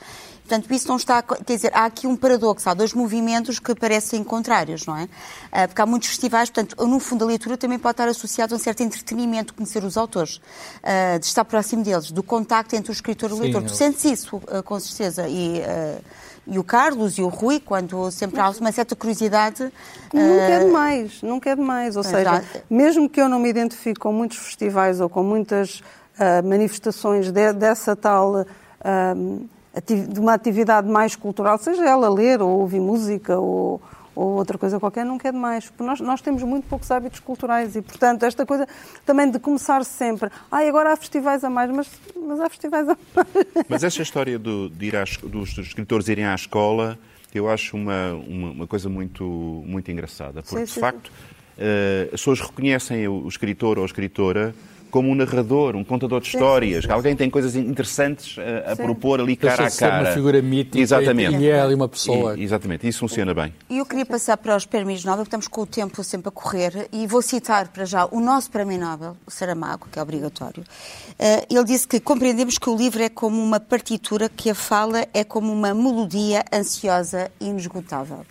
[0.47, 1.17] Portanto, isso não está.
[1.17, 5.10] a Quer dizer, há aqui um paradoxo, há dois movimentos que parecem contrários, não é?
[5.51, 8.60] Ah, Porque há muitos festivais, portanto, no fundo, a leitura também pode estar associada um
[8.60, 13.29] certo entretenimento conhecer os autores, uh, de estar próximo deles, do contacto entre o escritor
[13.29, 13.62] e o leitor.
[13.62, 15.27] eu- Tu sentes isso, com certeza.
[15.27, 15.62] E,
[16.47, 19.71] e o Carlos e o Rui, quando sempre há uma certa curiosidade.
[20.13, 20.21] Nunca
[20.53, 21.95] é uh, demais, nunca é demais.
[21.97, 25.81] Ou seja, já- mesmo que eu não me identifique com muitos festivais ou com muitas
[26.19, 28.45] ah, manifestações de- dessa tal
[29.75, 33.81] ati- de uma atividade mais cultural, seja ela ler ou ouvir música ou,
[34.17, 35.65] ou outra coisa qualquer, nunca é demais.
[35.69, 38.67] Porque nós, nós temos muito poucos hábitos culturais e, portanto, esta coisa
[39.06, 40.30] também de começar sempre.
[40.51, 43.27] Ai, agora há festivais a mais, mas, mas há festivais a mais.
[43.69, 46.97] Mas essa história do- de ir às- dos, escritores irem à escola,
[47.34, 49.23] eu acho uma, uma, uma coisa muito,
[49.65, 50.41] muito engraçada.
[50.41, 51.12] Porque, Sim, de sim, facto,
[51.58, 54.56] eh, as pessoas reconhecem o escritor ou a escritora
[54.97, 56.86] como um narrador, um contador de histórias.
[56.86, 58.81] que Alguém tem coisas interessantes a, a Sim.
[58.83, 60.03] propor ali Deixa cara a de ser cara.
[60.05, 61.38] uma figura mítica Exatamente.
[61.38, 62.36] e é ali uma pessoa.
[62.38, 63.53] E- exatamente, isso funciona bem.
[63.69, 66.31] E eu queria passar para os prémios Nobel, porque estamos com o tempo sempre a
[66.31, 70.63] correr, e vou citar para já o nosso prémio Nobel, o Saramago, que é obrigatório.
[71.19, 75.05] Eh, ele disse que compreendemos que o livro é como uma partitura, que a fala
[75.13, 78.25] é como uma melodia ansiosa e inesgotável.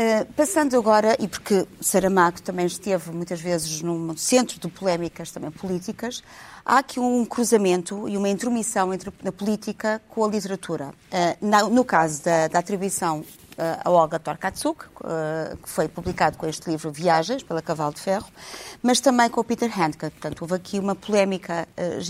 [0.00, 5.50] Uh, passando agora, e porque Saramago também esteve muitas vezes no centro de polémicas também
[5.50, 6.22] políticas,
[6.64, 10.86] há aqui um cruzamento e uma intromissão entre a política com a literatura.
[11.12, 13.26] Uh, na- no caso da, da atribuição uh,
[13.84, 14.86] a Olga Torkatsuk,
[15.62, 18.28] que foi publicado com este livro Viagens, pela Cavalo de Ferro,
[18.82, 19.98] mas também com o Peter Handke.
[20.10, 21.68] Portanto, houve aqui uma polémica.
[21.76, 22.00] Uh,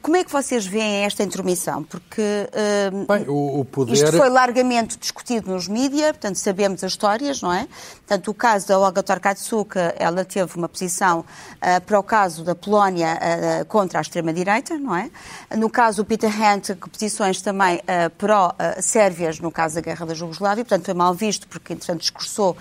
[0.00, 1.82] Como é que vocês veem esta intromissão?
[1.82, 3.94] Porque uh, Bem, o, o poder.
[3.94, 7.66] isto foi largamente discutido nos mídias, portanto, sabemos as histórias, não é?
[7.96, 11.24] Portanto, o caso da Olga Torkatsuk, ela teve uma posição
[11.60, 15.10] ah, para o caso da Polónia ah, contra a extrema-direita, não é?
[15.56, 17.80] No caso do Peter Handke, posições também
[18.16, 22.56] pró-sérvias no caso da Guerra da Jugoslávia, portanto, foi mal visto porque, entretanto, discursou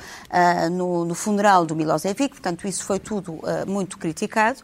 [0.72, 4.60] no, no funeral do Milosevic, portanto, isso foi tudo muito criticado.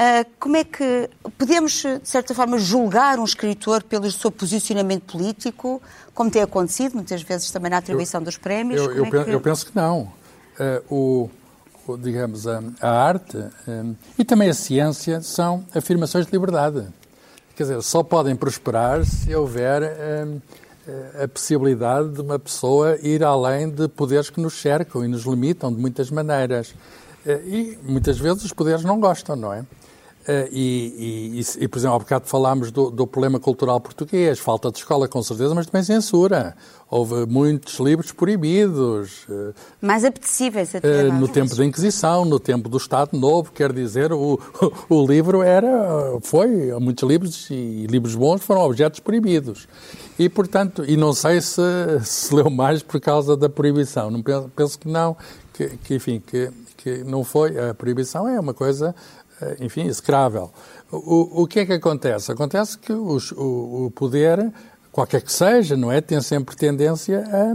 [0.00, 5.82] Ah, como é que podemos, de certa forma, julgar um escritor pelo seu posicionamento político,
[6.14, 8.80] como tem acontecido muitas vezes também na atribuição dos prémios?
[8.80, 10.12] Eu, eu é que- eu penso que não.
[10.60, 11.28] Eh, o,
[11.98, 13.84] digamos, a, a arte eh,
[14.16, 16.86] e também a ciência são afirmações de liberdade.
[17.56, 20.26] Quer dizer, só podem prosperar se houver eh,
[21.24, 25.72] a possibilidade de uma pessoa ir além de poderes que nos cercam e nos limitam
[25.74, 26.72] de muitas maneiras.
[27.46, 29.64] E muitas vezes os poderes não gostam, não é?
[30.28, 34.70] Eh, E, e- e- por exemplo, há bocado falámos do, do problema cultural português, falta
[34.70, 36.54] de escola com certeza, mas também censura.
[36.90, 40.86] Houve muitos livros proibidos, eh, Mais apetecíveis até.
[40.86, 41.10] eh, é?
[41.12, 44.38] no tempo da Inquisição, no tempo do Estado Novo, quer dizer, o,
[44.88, 49.66] o livro era, foi, muitos livros e livros bons foram objetos proibidos.
[50.18, 51.60] E, portanto, e não sei se
[52.02, 55.16] se leu mais por causa da proibição, não penso, penso que não,
[55.54, 58.94] que, que, enfim, que, que não foi, a proibição é uma coisa,
[59.60, 60.50] enfim, execrável.
[60.90, 62.32] O, o que é que acontece?
[62.32, 64.52] Acontece que os- o, o poder
[64.92, 66.00] qualquer que seja, não é?
[66.00, 67.54] Tem sempre tendência a,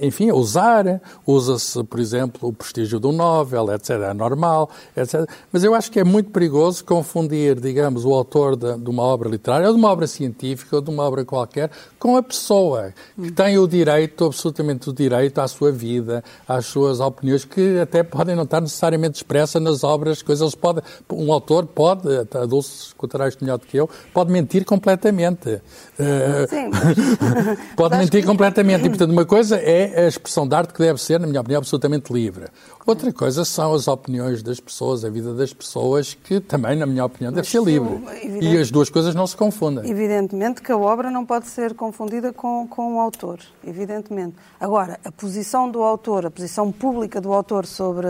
[0.00, 1.00] enfim, a usar.
[1.26, 3.90] Usa-se, por exemplo, o prestígio do Nobel, etc.
[3.90, 5.28] É normal, etc.
[5.52, 9.28] Mas eu acho que é muito perigoso confundir, digamos, o autor de, de uma obra
[9.28, 13.30] literária, ou de uma obra científica, ou de uma obra qualquer, com a pessoa que
[13.32, 18.34] tem o direito, absolutamente o direito à sua vida, às suas opiniões, que até podem
[18.36, 20.80] não estar necessariamente expressas nas obras, coisas pode,
[21.12, 25.60] um autor pode, a Dulce escutará isto melhor do que eu, pode mentir completamente.
[25.98, 28.86] Eh, Sim, mas- Pode mas mentir que- completamente.
[28.86, 31.58] E, portanto, uma coisa é a expressão de arte que deve ser, na minha opinião,
[31.58, 32.46] absolutamente livre.
[32.86, 37.04] Outra coisa são as opiniões das pessoas, a vida das pessoas, que também, na minha
[37.04, 38.00] opinião, deve ser isso, livre.
[38.22, 39.88] evidente- E as duas coisas não se confundem.
[39.90, 44.36] Evidentemente que a obra não pode ser confundida com, com o autor, evidentemente.
[44.58, 48.06] Agora, a posição do autor, a posição pública do autor sobre,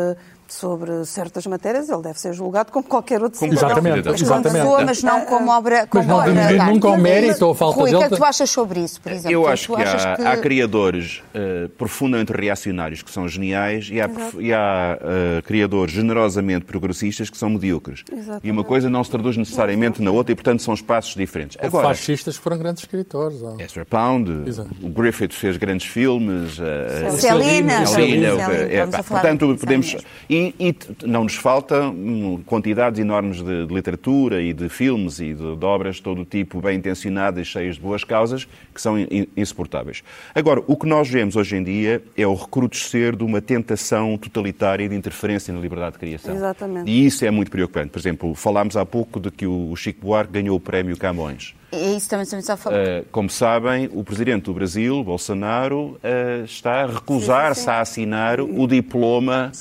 [0.53, 3.69] sobre certas matérias, ele deve ser julgado como qualquer outro Como cidadão.
[3.79, 4.53] Exatamente, Como Como exatamente.
[4.63, 5.87] pessoa, mas não como obra.
[5.87, 8.11] Como não obra nunca o Mas, mérito ou a falta Rui, o que é dele.
[8.11, 9.31] que tu achas sobre isso, por exemplo?
[9.33, 14.01] Eu Tu acho que há, que- há criadores eh, profundamente reacionários que são geniais e
[14.01, 18.03] há, e há, eh, criadores generosamente progressistas que são medíocres.
[18.11, 18.47] Exatamente.
[18.47, 21.57] E uma coisa não se traduz necessariamente na outra e, portanto, são espaços diferentes.
[21.61, 23.43] Agora, Fascistas que foram grandes escritores.
[23.43, 23.57] ó.
[23.59, 24.71] Ezra Pound, Exato.
[24.83, 26.59] o Griffith fez grandes filmes.
[26.59, 29.97] eh, Celina, Celina, Celina, eh, vamos pá, a falar portanto, de podemos.
[30.39, 30.75] E, e
[31.07, 35.65] não nos falta hum, quantidades enormes de, de literatura e de filmes e de, de
[35.65, 40.03] obras de todo tipo, bem intencionadas, cheias de boas causas, que são in- insuportáveis.
[40.35, 44.89] Agora, o que nós vemos hoje em dia é o recrudescer de uma tentação totalitária
[44.89, 46.35] de interferência na liberdade de criação.
[46.35, 46.91] Exatamente.
[46.91, 47.91] E isso é muito preocupante.
[47.91, 51.55] Por exemplo, falámos há pouco de que o Chico Buarque ganhou o prémio Camões.
[51.71, 52.77] É isso também, também só fala.
[52.77, 58.67] Uh, como sabem, o presidente do Brasil, Bolsonaro, uh, está a recusar-se a assinar o
[58.67, 59.53] diploma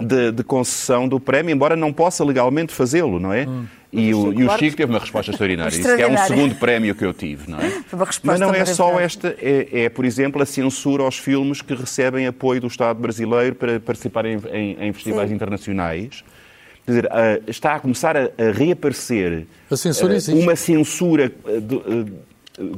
[0.00, 3.46] de, de, concessão do prémio, embora não possa legalmente fazê-lo, não é?
[3.46, 3.64] Hum.
[3.92, 5.76] E o, e o Chico teve uma resposta extraordinária.
[5.76, 7.82] Isso é um segundo prémio que eu tive, não é?
[8.24, 12.26] Mas não é só esta, é, é, por exemplo, a censura aos filmes que recebem
[12.26, 15.34] apoio do Estado brasileiro para participarem em, em festivais Sim.
[15.34, 16.24] internacionais.
[16.84, 22.12] Quer dizer, uh, está a começar a, reaparecer a censura uh, uma censura uh, de,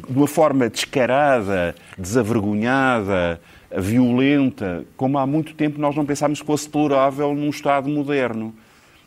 [0.08, 3.40] uma forma descarada, desavergonhada,
[3.76, 8.54] violenta, como há muito tempo nós não pensávamos que fosse tolerável num Estado moderno.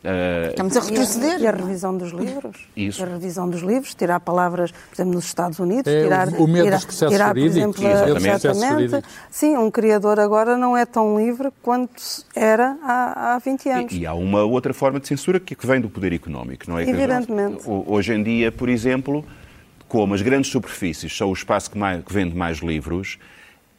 [0.08, 1.42] Uh, Estamos a retroceder.
[1.42, 2.58] E a revisão dos livros.
[2.78, 3.04] Isso.
[3.04, 6.64] A revisão dos livros, tirar palavras, por exemplo, nos Estados Unidos, é, tirar, o medo
[6.64, 7.76] tirar, dos processos tirar, jurídicos.
[7.76, 9.08] Por exemplo, exatamente.
[9.30, 12.02] Sim, um criador agora não é tão livre quanto
[12.34, 13.92] era há, há 20 anos.
[13.92, 16.84] E, e, há uma outra forma de censura que vem do poder económico, não é?
[16.88, 17.64] Evidentemente.
[17.66, 19.26] Hoje em dia, por exemplo,
[19.90, 23.20] como as grandes superfícies são o espaço que, mais, que vende mais livros,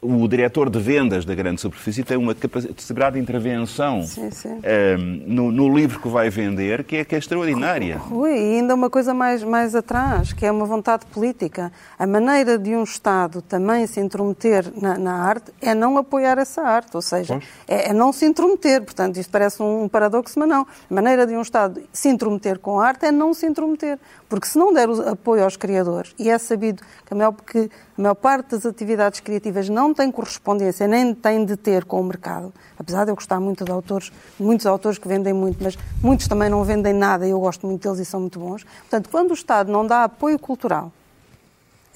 [0.00, 4.48] o diretor de vendas da grande superfície tem uma capacidade de intervenção sim, sim.
[4.48, 7.96] Um, ehm, no, no, livro que vai vender que é, que é extraordinária.
[7.98, 11.72] Rui, e ainda uma coisa mais, mais atrás, que é uma vontade política.
[11.98, 16.62] A maneira de um Estado também se intrometer na, na arte é não apoiar essa
[16.62, 18.82] arte, ou seja, é, é, não se intrometer.
[18.82, 20.62] Portanto, isto parece um paradoxo, mas não.
[20.62, 23.98] A maneira de um Estado se intrometer com a arte é não se intrometer.
[24.28, 28.02] Porque se não der apoio aos criadores, e é sabido que a maior, que a
[28.02, 32.52] maior parte das atividades criativas não tem correspondência, nem tem de ter com o mercado,
[32.78, 36.50] apesar de eu gostar muito de autores, muitos autores que vendem muito, mas muitos também
[36.50, 38.64] não vendem nada e eu gosto muito deles e são muito bons.
[38.64, 40.92] Portanto, quando o Estado não dá apoio cultural,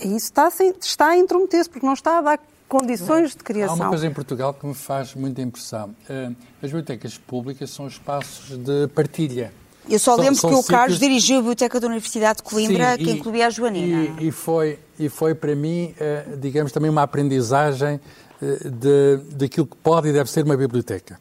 [0.01, 0.49] isso está,
[0.81, 3.77] está a intrometer-se, porque não está a dar condições de criação.
[3.77, 5.95] Há uma coisa em Portugal que me faz muita impressão.
[6.09, 9.53] Eh, as bibliotecas públicas são espaços de partilha.
[9.89, 13.05] Eu só lembro são que o Carlos dirigiu a Biblioteca da Universidade de Coimbra, Sim,
[13.05, 14.17] que e, incluía a Joanina.
[14.21, 18.01] E, e, foi, e foi para mim, eh, digamos, também uma aprendizagem
[18.41, 21.21] eh, de, daquilo que pode e deve ser uma biblioteca.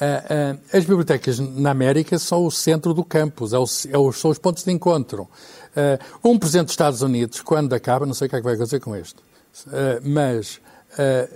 [0.00, 4.64] Eh, as bibliotecas na América são o centro do campus, é é são os pontos
[4.64, 5.28] de encontro.
[6.22, 8.78] Um presidente dos Estados Unidos, quando acaba, não sei o que é que vai acontecer
[8.78, 9.16] com este,
[10.04, 10.60] mas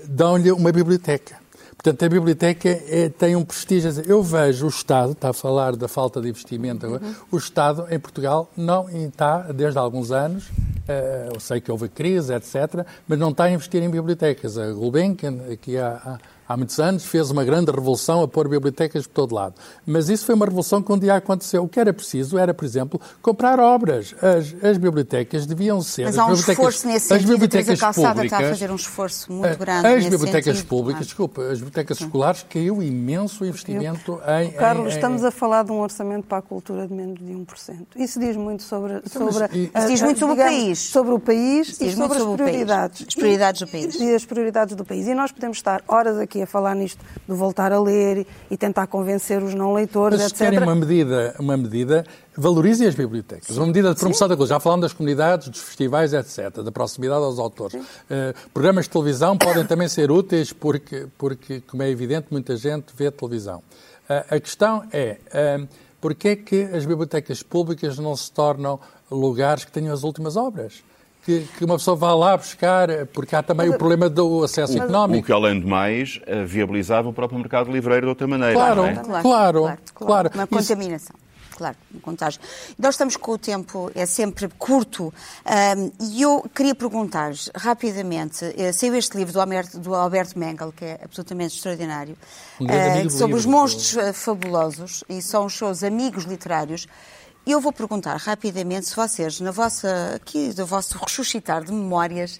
[0.06, 1.36] dão-lhe uma biblioteca.
[1.80, 3.88] Portanto, a biblioteca é, tem um prestígio.
[4.04, 7.14] Eu vejo o Estado, está a falar da falta de investimento agora, uhum.
[7.30, 11.88] o Estado em Portugal não está, desde há alguns anos, uh, eu sei que houve
[11.88, 14.58] crise, etc., mas não está a investir em bibliotecas.
[14.58, 16.18] A Gulbenkian, aqui há, há
[16.56, 19.54] muitos anos, fez uma grande revolução a pôr bibliotecas por todo lado.
[19.86, 21.62] Mas isso foi uma revolução que um dia aconteceu.
[21.62, 24.14] O que era preciso era, por exemplo, comprar obras.
[24.22, 26.06] As, as bibliotecas deviam ser...
[26.06, 27.24] Mas há um esforço nesse sentido.
[27.24, 30.68] As bibliotecas a públicas, está a fazer um esforço muito grande As bibliotecas sentido.
[30.68, 31.04] públicas, ah.
[31.04, 34.50] desculpa, as bibliotecas escolares caiu imenso o investimento em...
[34.52, 37.86] Carlos, em, estamos a falar de um orçamento para a cultura de menos de 1%.
[37.96, 39.02] Isso diz muito sobre...
[39.04, 40.78] Então, sobre e, a, diz muito sobre digamos, o país.
[40.78, 43.06] Sobre o país e sobre, as prioridades.
[43.06, 43.94] As prioridades do país.
[43.94, 45.06] E, e as prioridades do país.
[45.06, 48.86] E nós podemos estar horas aqui a falar nisto, de voltar a ler e tentar
[48.86, 50.46] convencer os não leitores, Mas etc.
[50.46, 52.04] querem uma medida, uma medida,
[52.36, 54.30] valorizem as bibliotecas, uma medida de promoção Sim.
[54.30, 54.56] da cultura.
[54.56, 57.74] Já falamos das comunidades, dos festivais, etc., da proximidade aos autores.
[57.74, 62.86] Uh, programas de televisão podem também ser úteis porque, porque, como é evidente, muita gente
[62.96, 63.58] vê televisão.
[64.08, 65.68] Uh, a questão é, uh,
[66.00, 68.78] porquê é que as bibliotecas públicas não se tornam
[69.10, 70.82] lugares que tenham as últimas obras?
[71.24, 74.74] Que, que, uma pessoa vá lá buscar, porque há também mas, o problema do acesso
[74.74, 75.22] o, económico.
[75.22, 78.54] O que, além de mais, eh, viabilizava o próprio mercado livreiro de outra maneira.
[78.54, 78.94] Claro, é?
[78.94, 81.16] claro, claro, claro, claro, Uma contaminação.
[81.58, 82.40] Claro, um contágio.
[82.78, 85.12] Nós estamos com o tempo, é sempre curto,
[85.44, 90.72] um, e eu queria perguntar rapidamente, uh, saiu este livro do Alberto, do Alberto Mengel,
[90.72, 92.16] que é absolutamente extraordinário,
[92.60, 96.86] um uh, sobre livro, os monstros uh, fabulosos, e são os seus amigos literários.
[97.50, 102.38] Eu vou perguntar rapidamente se vocês, na vossa, aqui, do vosso ressuscitar de memórias,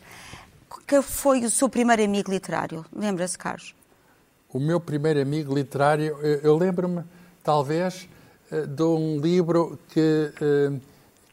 [0.87, 2.85] que foi o seu primeiro amigo literário?
[2.95, 3.75] Lembra-se, Carlos?
[4.53, 7.05] O meu primeiro amigo literário, eu, eu lembro-me,
[7.43, 8.07] talvez,
[8.51, 10.73] eh, de um livro que, eh,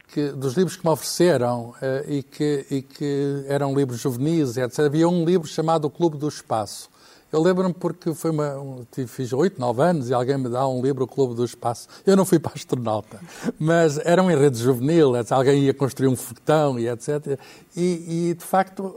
[0.08, 4.86] que, dos livros que me ofereceram eh, e que, e que eram livros juvenis, etc.
[4.86, 6.88] Havia um livro chamado O Clube do Espaço.
[7.32, 11.04] Eu lembro-me porque foi uma, fiz oito, nove anos e alguém me dá um livro,
[11.04, 11.88] O Clube do Espaço.
[12.06, 13.18] Eu não fui para astronauta,
[13.58, 17.38] mas era um enredo juvenil, alguém ia construir um foguetão e etc.
[17.76, 18.96] E, e, de facto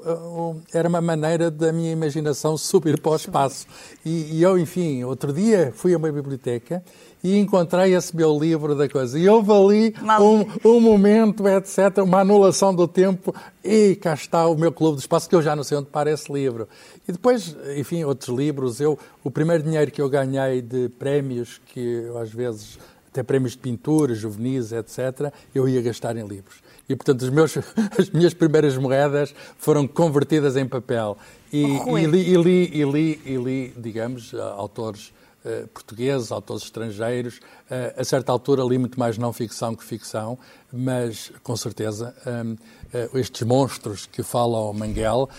[0.71, 3.65] era uma maneira da minha imaginação subir para o espaço.
[4.05, 6.83] E, e eu, enfim, outro dia fui a uma biblioteca
[7.23, 9.19] e encontrei esse meu livro da coisa.
[9.19, 14.55] E houve ali um, um, momento, etc., uma anulação do tempo, e cá está o
[14.55, 16.67] meu clube de espaço, que eu já não sei onde para esse livro.
[17.07, 18.79] E depois, enfim, outros livros.
[18.79, 22.79] Eu, o primeiro dinheiro que eu ganhei de prémios, que eu, às vezes,
[23.11, 26.57] até prémios de pintura, juvenis, etc., eu ia gastar em livros.
[26.87, 27.57] E, portanto, os meus,
[27.97, 31.17] as minhas primeiras moedas foram convertidas em papel.
[31.51, 35.11] E, Oh, e li, e, li, e, li, e li, digamos, autores
[35.45, 37.39] eh, portugueses, autores estrangeiros.
[37.69, 40.37] Eh, a certa altura li muito mais não ficção que ficção,
[40.71, 42.55] mas, com certeza, hum,
[42.93, 45.29] eh, estes monstros que falam Manguel,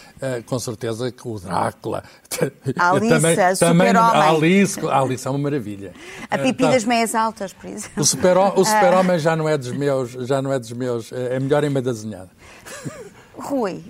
[0.46, 2.02] com certeza que o Drácula...
[2.78, 5.92] Alice, também, a também, a Alice, a Alice é uma maravilha.
[6.30, 6.70] A pipi tá.
[6.70, 8.02] das meias altas, por exemplo.
[8.02, 11.36] O super-ho- o super-homem já não é dos meus, já não é dos meus, é
[11.36, 12.30] é melhor em banda desenhada.
[13.36, 13.82] Rui,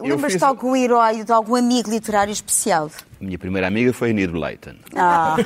[0.00, 2.90] lembras-te fiz- de algum herói, de algum amigo literário especial?
[3.20, 4.74] Minha primeira amiga foi a Enid Blyton.
[4.94, 5.36] Ah,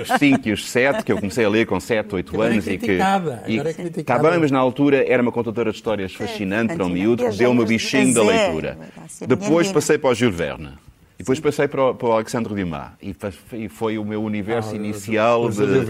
[0.00, 2.52] Os 5 e os 7, que eu comecei a ler com 7, 8 Agora é
[2.52, 2.66] anos.
[2.66, 4.22] e que, e, é criticada.
[4.22, 7.28] Tá bem, mas na altura era uma contadora de histórias fascinante para um miúdo, que
[7.30, 8.78] Eu deu-me o bichinho da é, leitura.
[9.26, 10.70] Depois passei para o Jules Verne.
[11.18, 12.90] E depois passei para o, para o Alexandre Dumas.
[13.02, 13.12] E,
[13.64, 15.84] e foi o meu universo Ah, inicial de,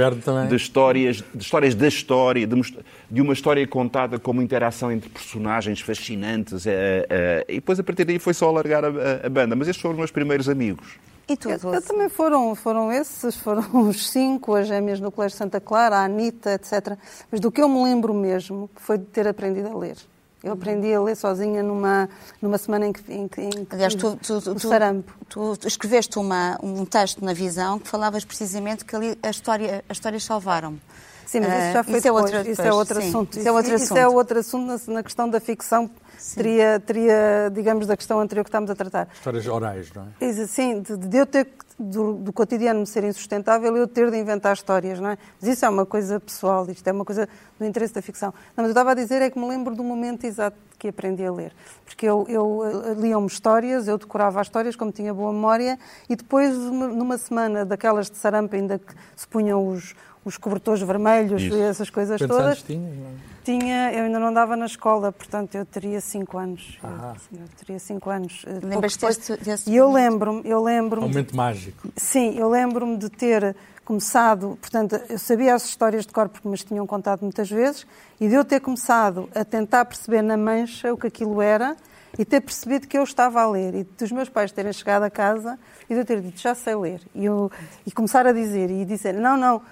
[0.49, 2.75] de histórias, de histórias da história, de,
[3.11, 6.67] de uma história contada como interação entre personagens fascinantes.
[6.67, 9.55] eh, eh, e depois, a partir daí, foi só largar a, a- a banda.
[9.55, 10.97] Mas estes foram os meus primeiros amigos.
[11.29, 15.37] e tu, Eu, eu também foram, foram esses, foram os cinco, as gêmeas no Colégio
[15.37, 16.97] Santa Clara, a Anitta, etc.
[17.31, 19.97] Mas do que eu me lembro mesmo foi de ter aprendido a ler.
[20.43, 22.09] Eu aprendi a ler sozinha numa,
[22.41, 26.19] numa semana em que, em que, em que Aliás, tu, tu, tu, tu- tu escreveste
[26.19, 30.79] uma, um texto na Visão que falavas precisamente que ali a história, as histórias salvaram.
[31.27, 33.09] Sim, mas isso já foi isso é outro, isso é outro sim.
[33.09, 33.39] assunto.
[33.39, 33.99] Isso é outro Isso assunto.
[33.99, 35.91] é outro assunto na, na questão da ficção.
[36.35, 39.09] Teria, teria, digamos, da questão anterior que estamos a tratar.
[39.15, 40.25] Histórias orais, não é?
[40.25, 44.11] Isso, Assim, de, de eu ter, que- do, do cotidiano me ser insustentável, eu ter
[44.11, 45.19] de inventar histórias, não é?
[45.41, 48.35] Mas isso é uma coisa pessoal, isto é uma coisa do interesse da ficção.
[48.57, 51.25] Não, mas eu estava a dizer é que me lembro do momento exato que aprendi
[51.25, 51.53] a ler.
[51.85, 56.17] Porque eu, eu eh, liam-me histórias, eu decorava as histórias, como tinha boa memória, e
[56.17, 59.95] depois, uma- numa semana daquelas de sarampo, ainda que se punham os,
[60.29, 61.57] os cobertores vermelhos Isso.
[61.57, 62.47] e essas coisas Quantos todas.
[62.53, 62.97] anos tinhas?
[62.97, 63.29] não é?
[63.45, 66.79] Tinha, eu ainda não andava na escola, portanto eu teria cinco anos.
[66.85, 67.15] Ah.
[67.33, 68.45] Eu, eu teria cinco anos.
[68.47, 69.07] eh, Lembras-te
[69.43, 71.89] desse- E eu lembro-me, eu lembro-me, momento mágico.
[71.97, 73.57] sim, eu lembro-me de ter
[73.87, 77.87] começado, portanto, eu sabia as histórias de cor porque me as tinham contado muitas vezes,
[78.21, 81.75] e de eu ter começado a tentar perceber na mancha o que aquilo era
[82.19, 85.11] e ter percebido que eu estava a ler, e dos meus pais terem chegado a
[85.11, 85.59] casa
[85.89, 87.51] e de eu ter dito, já sei ler, e, eu,
[87.87, 89.63] e começar a dizer, e dizer, não, não,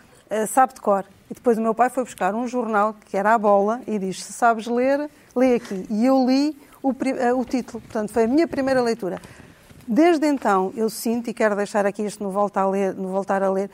[0.48, 1.04] sabe de cor.
[1.30, 4.22] E depois o meu pai foi buscar um jornal que era a bola e diz:
[4.22, 5.86] Se sabes ler, lê aqui.
[5.90, 7.80] E eu li o, eh, o título.
[7.80, 9.20] Portanto, foi a minha primeira leitura.
[9.86, 13.42] Desde então, eu sinto, e quero deixar aqui isto no voltar a ler, no voltar
[13.42, 13.70] a ler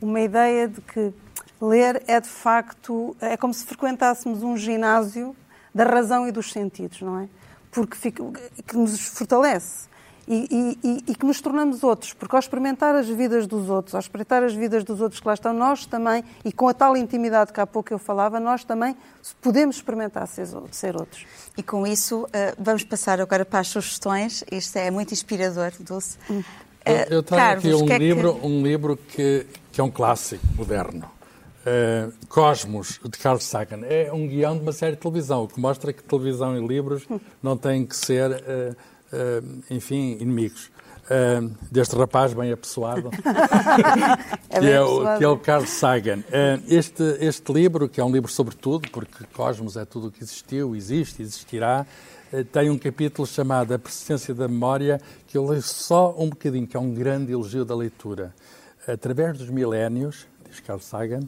[0.00, 1.12] uma ideia de que
[1.60, 5.34] ler é de facto, é como se frequentássemos um ginásio
[5.74, 7.28] da razão e dos sentidos, não é?
[7.72, 8.22] Porque fica,
[8.66, 9.87] que nos fortalece
[10.28, 10.46] e,
[10.84, 14.00] e- e- e que nos tornamos outros, porque ao experimentar as vidas dos outros, ao
[14.00, 17.52] espreitar as vidas dos outros que lá estão, nós também, e com a tal intimidade
[17.52, 18.94] que há pouco eu falava, nós também
[19.40, 21.24] podemos experimentar ser, ser outros.
[21.56, 24.44] E com isso, eh, vamos passar agora para as sugestões.
[24.52, 26.18] Isto é muito inspirador, Dulce.
[26.28, 26.44] Eu,
[26.84, 29.84] Eh, eu trago Carlos, aqui um que é que- livro, um livro que, que é
[29.84, 31.10] um clássico moderno.
[31.66, 33.80] Eh, Cosmos, de Carl Sagan.
[33.84, 37.06] É um guião de uma série de televisão, o que mostra que televisão e livros
[37.42, 38.74] não têm que ser, eh,
[39.70, 40.70] enfim, inimigos.
[41.10, 41.40] Eh,
[41.70, 43.10] deste rapaz bem apessoado,
[44.50, 46.22] É que, bem é o, que é o Carl Sagan.
[46.30, 50.10] Eh, Este, este livro, que é um livro sobre tudo, porque Cosmos é tudo o
[50.10, 51.86] que existiu, existe, existirá,
[52.30, 56.66] eh, tem um capítulo chamado A Persistência da Memória, que eu leio só um bocadinho,
[56.66, 58.34] que é um grande elogio da leitura.
[58.86, 61.26] Através dos milénios, diz Carl Sagan,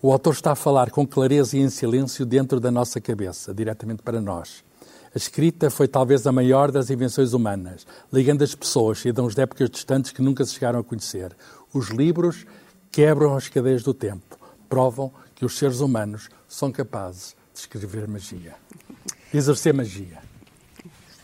[0.00, 4.02] o autor está a falar com clareza e em silêncio dentro da nossa cabeça, diretamente
[4.02, 4.67] para nós.
[5.14, 9.70] A escrita foi talvez a maior das invenções humanas, ligando as pessoas, cidadãos de épocas
[9.70, 11.34] distantes que nunca se chegaram a conhecer.
[11.72, 12.46] Os livros
[12.90, 14.38] quebram as cadeias do tempo,
[14.68, 18.54] provam que os seres humanos são capazes de escrever magia,
[19.32, 20.18] de exercer magia.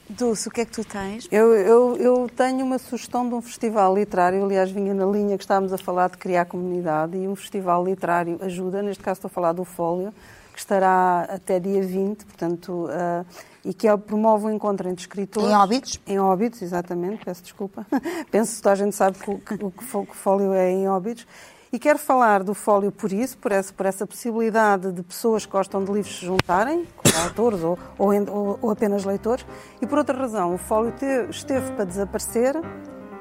[0.08, 1.26] Dulce, o que é que tu tens?
[1.32, 5.44] Eu, eu, eu tenho uma sugestão de um festival literário, aliás, vinha na linha que
[5.44, 9.32] estávamos a falar de criar comunidade, e um festival literário ajuda, neste caso estou a
[9.32, 10.12] falar do Fólio,
[10.54, 13.24] que estará até dia 20, portanto, ah,
[13.64, 15.48] e que é- promove um encontro entre escritores.
[15.50, 16.00] Em Óbidos?
[16.06, 17.86] Em Óbidos, exatamente, peço desculpa.
[18.30, 20.88] Penso que toda a gente sabe que o que, o que que Fólio é em
[20.88, 21.26] Óbidos.
[21.72, 25.50] E quero falar do Fólio por isso, por essa, por essa possibilidade de pessoas que
[25.50, 29.44] gostam de livros se juntarem, como autores ou, ou, ou- apenas leitores,
[29.82, 32.54] e por outra razão, o Fólio te- esteve para desaparecer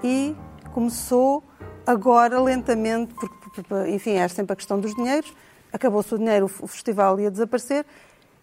[0.03, 0.35] e
[0.71, 1.43] começou
[1.87, 3.35] agora lentamente, porque,
[3.89, 5.33] enfim, é sempre a questão dos dinheiros,
[5.73, 7.85] acabou-se o dinheiro, o festival ia desaparecer,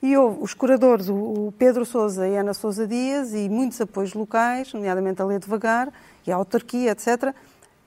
[0.02, 4.12] e houve os curadores, o Pedro Sousa e a Ana Sousa Dias, e muitos apoios
[4.14, 5.92] locais, nomeadamente a Ler Devagar
[6.26, 7.34] e a autarquia, etc.,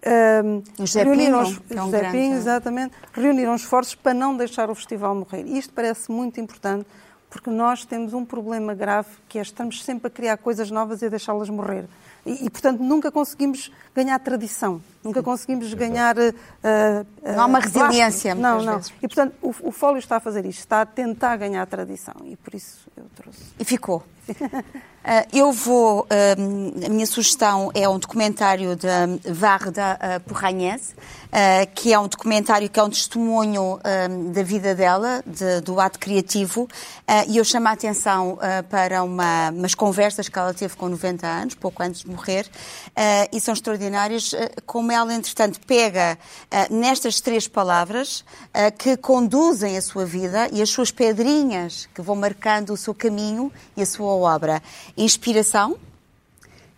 [0.06, 4.14] um, O José reuniram Pinho, os- é um José grande- Pinho, exatamente, reuniram esforços para
[4.14, 5.44] não deixar o festival morrer.
[5.46, 6.86] Isto parece muito importante,
[7.30, 11.08] Porque nós temos um problema grave que é estamos sempre a criar coisas novas e
[11.08, 11.86] a deixá-las morrer.
[12.26, 16.18] E, e, portanto, nunca conseguimos ganhar tradição, nunca conseguimos ganhar.
[16.18, 18.78] Uh, uh, não há uma resiliência, Não, não.
[18.78, 18.94] Vezes.
[19.02, 22.36] E, portanto, o, o Fólio está a fazer isto, está a tentar ganhar tradição e
[22.38, 23.42] por isso eu trouxe.
[23.60, 24.04] E ficou.
[25.04, 26.04] Uh, eu vou.
[26.04, 28.88] Uh, a minha sugestão é um documentário de
[29.30, 30.94] Varda uh, Porranhese,
[31.74, 33.80] que é um documentário que é um testemunho
[34.32, 36.70] da vida dela, de, do ato criativo,
[37.28, 38.38] e eu chamo a atenção
[38.70, 42.48] para uma, umas conversas que ela teve com 90 anos, pouco antes de morrer,
[43.32, 44.36] e são extraordinárias,
[44.68, 46.20] como ela, entretanto, pega
[46.70, 48.24] nestas três palavras
[48.78, 53.52] que conduzem a sua vida e as suas pedrinhas que vão marcando o seu caminho
[53.76, 54.62] e a sua obra
[54.98, 55.78] inspiração,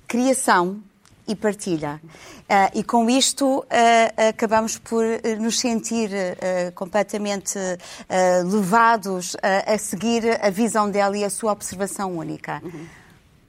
[0.08, 0.82] criação
[1.28, 2.00] e partilha.
[2.44, 3.66] Uh, e com isto uh,
[4.30, 5.04] acabamos por
[5.40, 7.58] nos sentir uh, completamente
[8.46, 12.62] levados a seguir a visão dela e a sua observação única.
[12.64, 12.86] Uhum.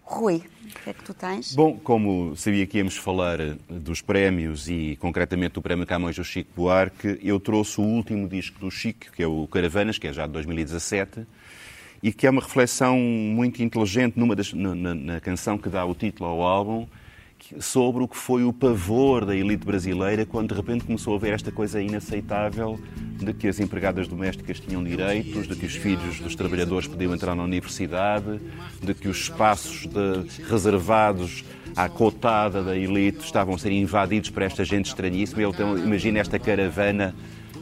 [0.03, 1.55] Rui, o que é que tu tens?
[1.55, 6.51] Bom, como sabia que íamos falar dos prémios e concretamente do Prémio Camões do Chico
[6.55, 10.26] Buarque, eu trouxe o último disco do Chico, que é o Caravanas, que é já
[10.26, 11.26] de 2017,
[12.03, 15.94] e que é uma reflexão muito inteligente numa das, na, na, canção que dá o
[15.94, 16.86] título ao álbum
[17.61, 21.32] sobre o que foi o pavor da elite brasileira quando de repente começou a ver
[21.32, 26.34] esta coisa inaceitável de que as empregadas domésticas tinham direitos, de que os filhos dos
[26.34, 28.40] trabalhadores podiam entrar na universidade,
[28.82, 31.44] de que os espaços de, reservados
[31.76, 35.42] à cotada da elite estavam a ser invadidos por esta gente estranhíssima.
[35.42, 37.14] Então, imagina esta caravana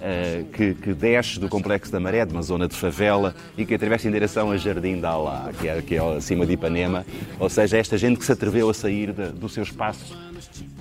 [0.04, 3.74] uh, que, que, desce do Complexo da Maré, de uma zona de favela, e que
[3.74, 7.06] atravessa em direção a Jardim da Alá, que é, que é acima de Ipanema.
[7.38, 10.16] Ou seja, esta gente que se atreveu a sair de, do seu espaço,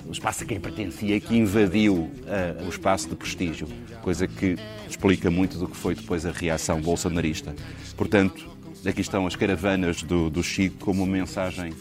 [0.06, 3.66] o espaço a quem pertencia, que invadiu uh, o espaço de prestígio,
[4.02, 4.56] coisa que
[4.88, 7.54] explica muito do que foi depois a reação bolsonarista.
[7.96, 8.46] Portanto,
[8.86, 11.72] aqui estão as caravanas do, do Chico como uma mensagem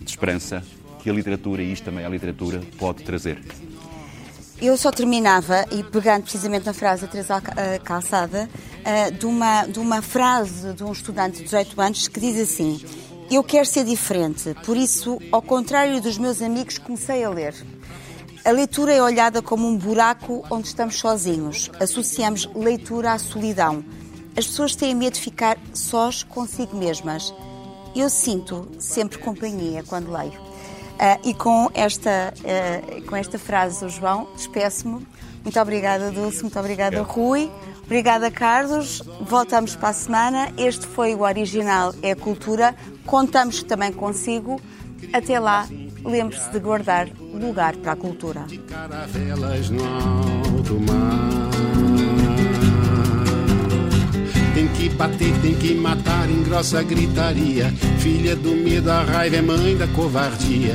[0.00, 0.64] de esperança
[1.02, 3.38] que a literatura, e isto também é a literatura, pode trazer.
[4.60, 7.40] Eu só terminava, e pegando precisamente na frase da Teresa
[7.84, 8.50] Calçada,
[8.84, 12.80] eh, de uma, de uma frase de um estudante de 18 anos que diz assim:
[13.30, 17.54] Eu quero ser diferente, por isso, ao contrário dos meus amigos, comecei a ler.
[18.44, 21.70] A leitura é olhada como um buraco onde estamos sozinhos.
[21.78, 23.84] Associamos leitura à solidão.
[24.36, 27.32] As pessoas têm medo de ficar sós consigo mesmas.
[27.94, 30.47] Eu sinto sempre companhia quando leio.
[30.98, 35.06] Uh, e com esta, uh, com esta frase do João, despeço-me.
[35.44, 36.42] Muito obrigada, Dulce.
[36.42, 37.50] Muito obrigada, Rui.
[37.84, 39.00] Obrigada, Carlos.
[39.20, 40.52] Voltamos para a semana.
[40.58, 42.74] Este foi o Original é a Cultura.
[43.06, 44.60] Contamos também consigo.
[45.12, 45.66] Até lá,
[46.04, 48.44] lembre-se de guardar lugar para a cultura.
[54.58, 57.72] Tem que bater, tem que matar, engrossa a gritaria.
[58.00, 60.74] Filha do medo, a raiva é mãe da covardia.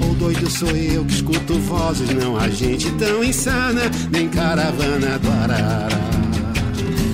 [0.00, 5.30] O doido sou eu que escuto vozes, não há gente tão insana, nem caravana do
[5.30, 5.88] Arara.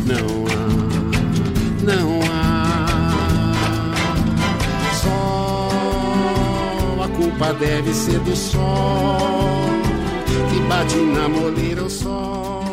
[0.06, 0.68] Não há,
[1.82, 3.52] não há.
[5.02, 5.68] Só
[7.02, 8.62] a culpa deve ser do sol
[10.48, 12.63] que bate na moleira o sol